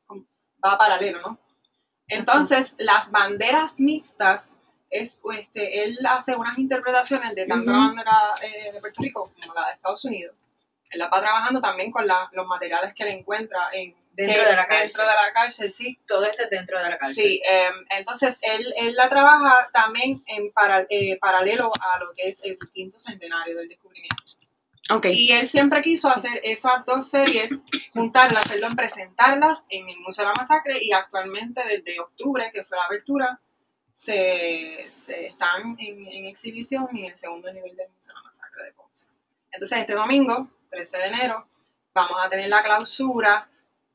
[0.64, 1.39] va paralelo, ¿no?
[2.10, 4.57] Entonces, las banderas mixtas,
[4.89, 9.53] es, este, él hace unas interpretaciones de tanto la bandera eh, de Puerto Rico como
[9.53, 10.36] la de Estados Unidos.
[10.89, 13.95] Él la va trabajando también con los materiales que le encuentra en,
[14.28, 14.88] dentro, de la cárcel.
[14.88, 15.72] dentro de la cárcel.
[15.72, 15.99] sí.
[16.07, 17.24] Todo esto es dentro de la cárcel.
[17.24, 22.28] Sí, em, entonces él, él, la trabaja también en para, eh, paralelo a lo que
[22.28, 24.24] es el quinto centenario del descubrimiento.
[25.03, 27.51] Y él siempre quiso hacer esas dos series,
[27.93, 32.76] juntarlas, perdón, presentarlas en el Museo de la Masacre y actualmente desde octubre, que fue
[32.76, 33.39] la apertura,
[33.93, 39.05] se, están en, exhibición en el segundo nivel del Museo de la Masacre de Ponce.
[39.51, 41.47] Entonces este domingo, 13 de enero,
[41.93, 43.47] vamos a tener la clausura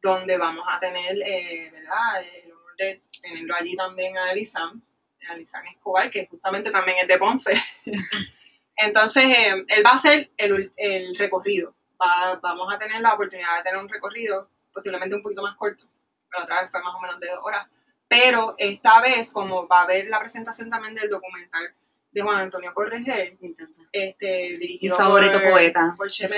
[0.04, 2.22] donde vamos a tener, eh, ¿verdad?
[2.22, 4.82] El honor de tenerlo allí también a Elizam,
[5.28, 7.54] a Elizam Escobar, que justamente también es de Ponce.
[8.76, 11.74] Entonces, eh, él va a hacer el, el recorrido.
[12.42, 15.84] vamos a tener la oportunidad de tener un recorrido posiblemente un poquito más corto.
[16.32, 17.66] La otra vez fue más o menos de dos horas.
[18.06, 21.74] Pero esta vez, como va a haber la presentación también del documental
[22.12, 23.38] de Juan Antonio Correger,
[23.90, 26.28] este, dirigido favorito por, poeta, por Che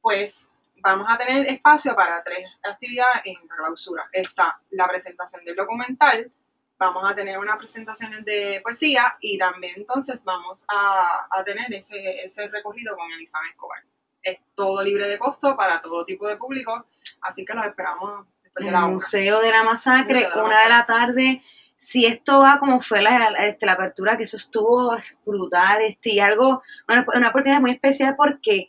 [0.00, 0.50] pues
[0.82, 4.08] vamos a tener espacio para tres actividades en la clausura.
[4.12, 6.30] Está la presentación del documental,
[6.78, 12.22] vamos a tener unas presentaciones de poesía y también entonces vamos a, a tener ese,
[12.22, 13.82] ese, recorrido con Elizabeth Escobar.
[14.22, 16.86] Es todo libre de costo para todo tipo de público,
[17.22, 20.86] así que los esperamos después de la El Museo de la Masacre, una de la
[20.86, 21.42] tarde.
[21.76, 26.20] Si esto va como fue la, este, la apertura, que eso estuvo brutal, este, y
[26.20, 28.68] algo, una, una oportunidad muy especial porque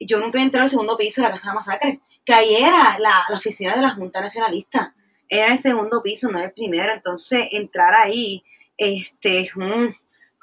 [0.00, 2.98] yo nunca entré al segundo piso de la Casa de la Masacre, que ahí era
[2.98, 4.94] la, la oficina de la Junta Nacionalista.
[5.28, 8.44] Era el segundo piso, no el primero, entonces entrar ahí,
[8.76, 9.94] este, es un,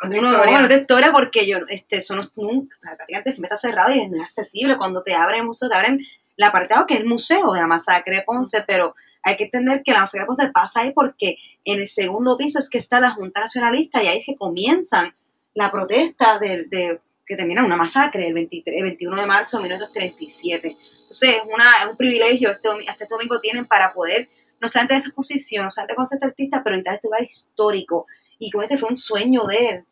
[0.01, 1.12] una historia.
[1.12, 4.78] porque yo, este, eso no, nunca, prácticamente se me está cerrado y no es accesible,
[4.78, 5.99] cuando te abren el museo, te abren
[6.36, 9.84] la parte que es el museo de la masacre de Ponce, pero hay que entender
[9.84, 12.99] que la masacre de Ponce pasa ahí porque en el segundo piso es que está
[12.99, 15.16] la Junta Nacionalista y ahí es que comienzan
[15.54, 19.63] la protesta de, de que termina una masacre el, 23, el 21 de marzo de
[19.63, 20.67] 1937.
[20.67, 24.28] Entonces es, una, es un privilegio este, este domingo tienen para poder
[24.59, 28.07] no solamente de esa exposición, no solamente con ser artista, pero editar este lugar histórico.
[28.39, 29.86] Y como ese fue un sueño de él,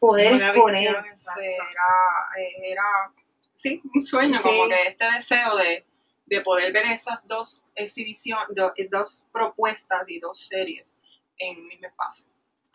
[0.00, 0.96] poder exponer.
[0.96, 1.04] Era,
[2.62, 2.82] era,
[3.54, 5.84] sí, un sueño, como que este deseo de,
[6.26, 8.48] de poder ver esas dos exhibiciones,
[8.90, 10.96] dos propuestas y dos series
[11.38, 12.26] en un mismo espacio.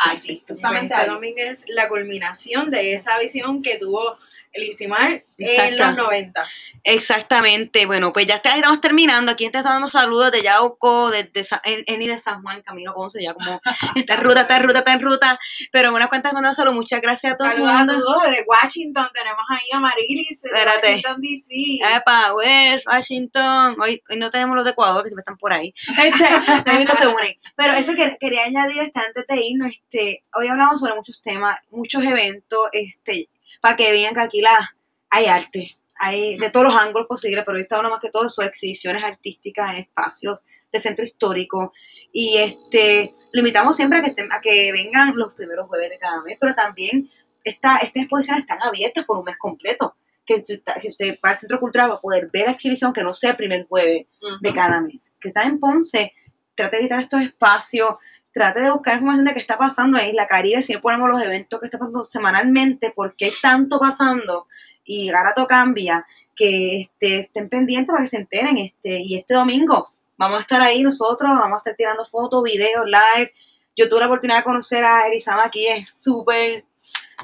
[0.03, 0.95] Allí, justamente
[1.37, 4.17] es la culminación de esa visión que tuvo
[4.53, 6.45] el Isimar en los 90.
[6.83, 9.31] Exactamente, bueno, pues ya estamos terminando.
[9.31, 13.33] Aquí está dando saludos de Yauco, de, de, Eni de San Juan, Camino Ponce, ya
[13.33, 13.61] como
[13.95, 15.39] está en ruta, está en ruta, está en ruta.
[15.71, 16.75] Pero buenas cuentas, mandando saludos.
[16.75, 17.51] Muchas gracias a todos.
[17.51, 19.07] Saludos a todos de Washington.
[19.13, 21.95] Tenemos ahí a Marilis de Washington, D.C.
[21.97, 23.75] Epa, West, Washington.
[23.79, 25.73] Hoy, hoy no tenemos los de Ecuador, que siempre están por ahí.
[25.87, 27.35] Este, se unen.
[27.55, 32.03] Pero eso que quería añadir antes de irnos, este, hoy hablamos sobre muchos temas, muchos
[32.03, 33.29] eventos, este,
[33.61, 34.57] para que vean que aquí la,
[35.09, 38.47] hay arte hay de todos los ángulos posibles, pero esta uno más que todo son
[38.47, 40.39] exhibiciones artísticas en espacios
[40.71, 41.73] de centro histórico.
[42.11, 45.99] Y este, lo invitamos siempre a que, estén, a que vengan los primeros jueves de
[45.99, 47.11] cada mes, pero también
[47.43, 49.95] esta, estas exposiciones están abiertas por un mes completo.
[50.25, 53.03] Que usted, que usted va al Centro Cultural va a poder ver la exhibición que
[53.03, 54.07] no sea el primer jueves
[54.39, 55.13] de cada mes.
[55.19, 56.13] Que está en Ponce,
[56.55, 57.95] trate de evitar estos espacios,
[58.31, 61.59] trate de buscar información de qué está pasando en la Caribe, siempre ponemos los eventos
[61.59, 64.47] que están pasando semanalmente, porque hay tanto pasando
[64.83, 66.05] y Garato cambia,
[66.35, 68.57] que este, estén pendientes para que se enteren.
[68.57, 69.85] Este, y este domingo
[70.17, 73.33] vamos a estar ahí nosotros, vamos a estar tirando fotos, videos, live.
[73.75, 76.65] Yo tuve la oportunidad de conocer a Erizama aquí, es súper,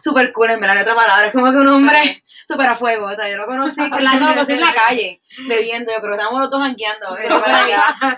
[0.01, 3.37] súper cool, en verdad, otra palabra, es como que un hombre súper a fuego, yo
[3.37, 7.17] lo conocí, la conocí en la calle, bebiendo, yo creo que estábamos los dos jangueando,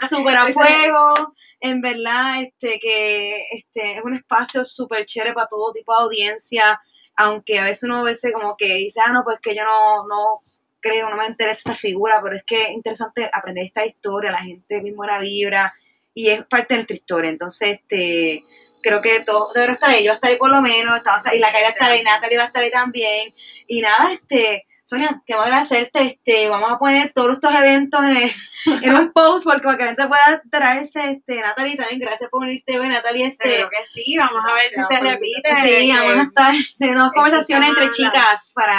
[0.08, 5.74] súper a fuego, en verdad, este, que este, es un espacio súper chévere para todo
[5.74, 6.80] tipo de audiencia,
[7.16, 10.42] aunque a veces uno ve como que dice, ah, no, pues que yo no, no
[10.80, 14.44] creo, no me interesa esta figura, pero es que es interesante aprender esta historia, la
[14.44, 15.74] gente mismo buena vibra,
[16.14, 18.44] y es parte de nuestra historia, entonces, este,
[18.82, 21.52] creo que todo debería estar ahí, yo estar ahí por lo menos, estaba y la
[21.52, 23.34] calle estar ahí, Natalie va a estar ahí también,
[23.68, 26.00] y nada, este, Sonia, queremos agradecerte.
[26.02, 28.32] Este, vamos a poner todos estos eventos en, el-
[28.84, 31.12] en un post porque para que la gente pueda enterarse.
[31.12, 33.28] Este, Natalie, también gracias por unirte hoy, Natalie.
[33.28, 35.50] Este, Seguro que sí, vamos a ver si se repite.
[35.62, 38.74] Sí, que- vamos a estar en unas conversaciones entre chicas para,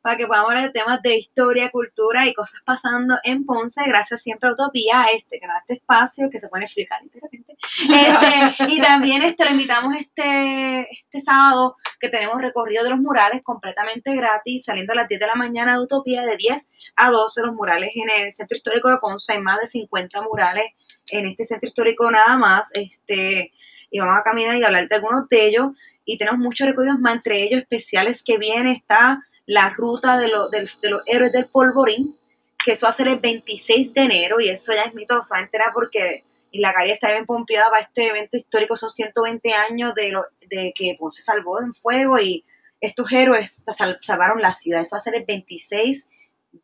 [0.00, 3.82] para que podamos hablar de temas de historia, cultura y cosas pasando en Ponce.
[3.86, 7.56] Gracias siempre a Utopía, este, que nos da este espacio que se explicar de repente.
[7.58, 13.42] Este, y también este, lo invitamos este, este sábado que tenemos recorrido de los murales
[13.42, 17.42] completamente gratis, saliendo a las 10 de la mañana de Utopía, de 10 a 12
[17.42, 19.32] los murales en el Centro Histórico de Ponce.
[19.32, 20.66] Hay más de 50 murales
[21.10, 22.70] en este centro histórico nada más.
[22.74, 23.52] Este,
[23.90, 25.66] y vamos a caminar y hablar de algunos de ellos.
[26.04, 30.48] Y tenemos muchos recorridos más, entre ellos especiales que viene está la ruta de, lo-
[30.48, 32.16] de los héroes del polvorín,
[32.64, 35.34] que eso va a ser el 26 de enero, y eso ya es mito, se
[35.34, 38.88] va a enterar porque y la calle está bien pompeada para este evento histórico, son
[38.90, 42.42] 120 años de, lo, de que Ponce salvó en fuego y
[42.80, 46.08] estos héroes sal- salvaron la ciudad, eso va a ser el 26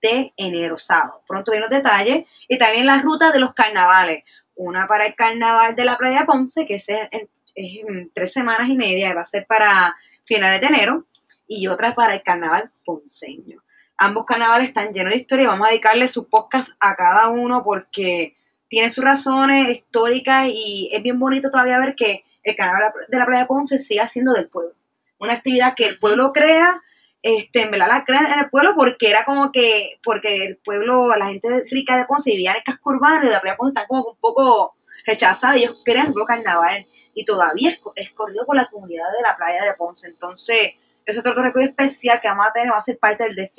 [0.02, 1.22] de enero, sábado.
[1.28, 4.24] Pronto vienen los detalles, y también la ruta de los carnavales,
[4.56, 7.08] una para el carnaval de la playa Ponce, que es en,
[7.54, 11.04] en tres semanas y media, va a ser para finales de enero,
[11.46, 13.62] y otra para el carnaval ponceño.
[13.96, 18.36] Ambos carnavales están llenos de historia vamos a dedicarle sus podcasts a cada uno porque
[18.68, 23.26] tiene sus razones históricas y es bien bonito todavía ver que el carnaval de la
[23.26, 24.74] playa de Ponce sigue siendo del pueblo.
[25.18, 26.82] Una actividad que el pueblo crea,
[27.22, 31.08] este, en verdad la crea en el pueblo porque era como que, porque el pueblo,
[31.16, 33.74] la gente rica de Ponce vivía en el casco urbano y la playa de Ponce
[33.76, 34.74] está como un poco
[35.06, 39.36] rechazada ellos crean el carnaval y todavía es, es corrido por la comunidad de la
[39.36, 40.08] playa de Ponce.
[40.08, 40.74] Entonces,
[41.04, 43.52] eso es otro recorrido especial que vamos a tener, va a ser parte del desfile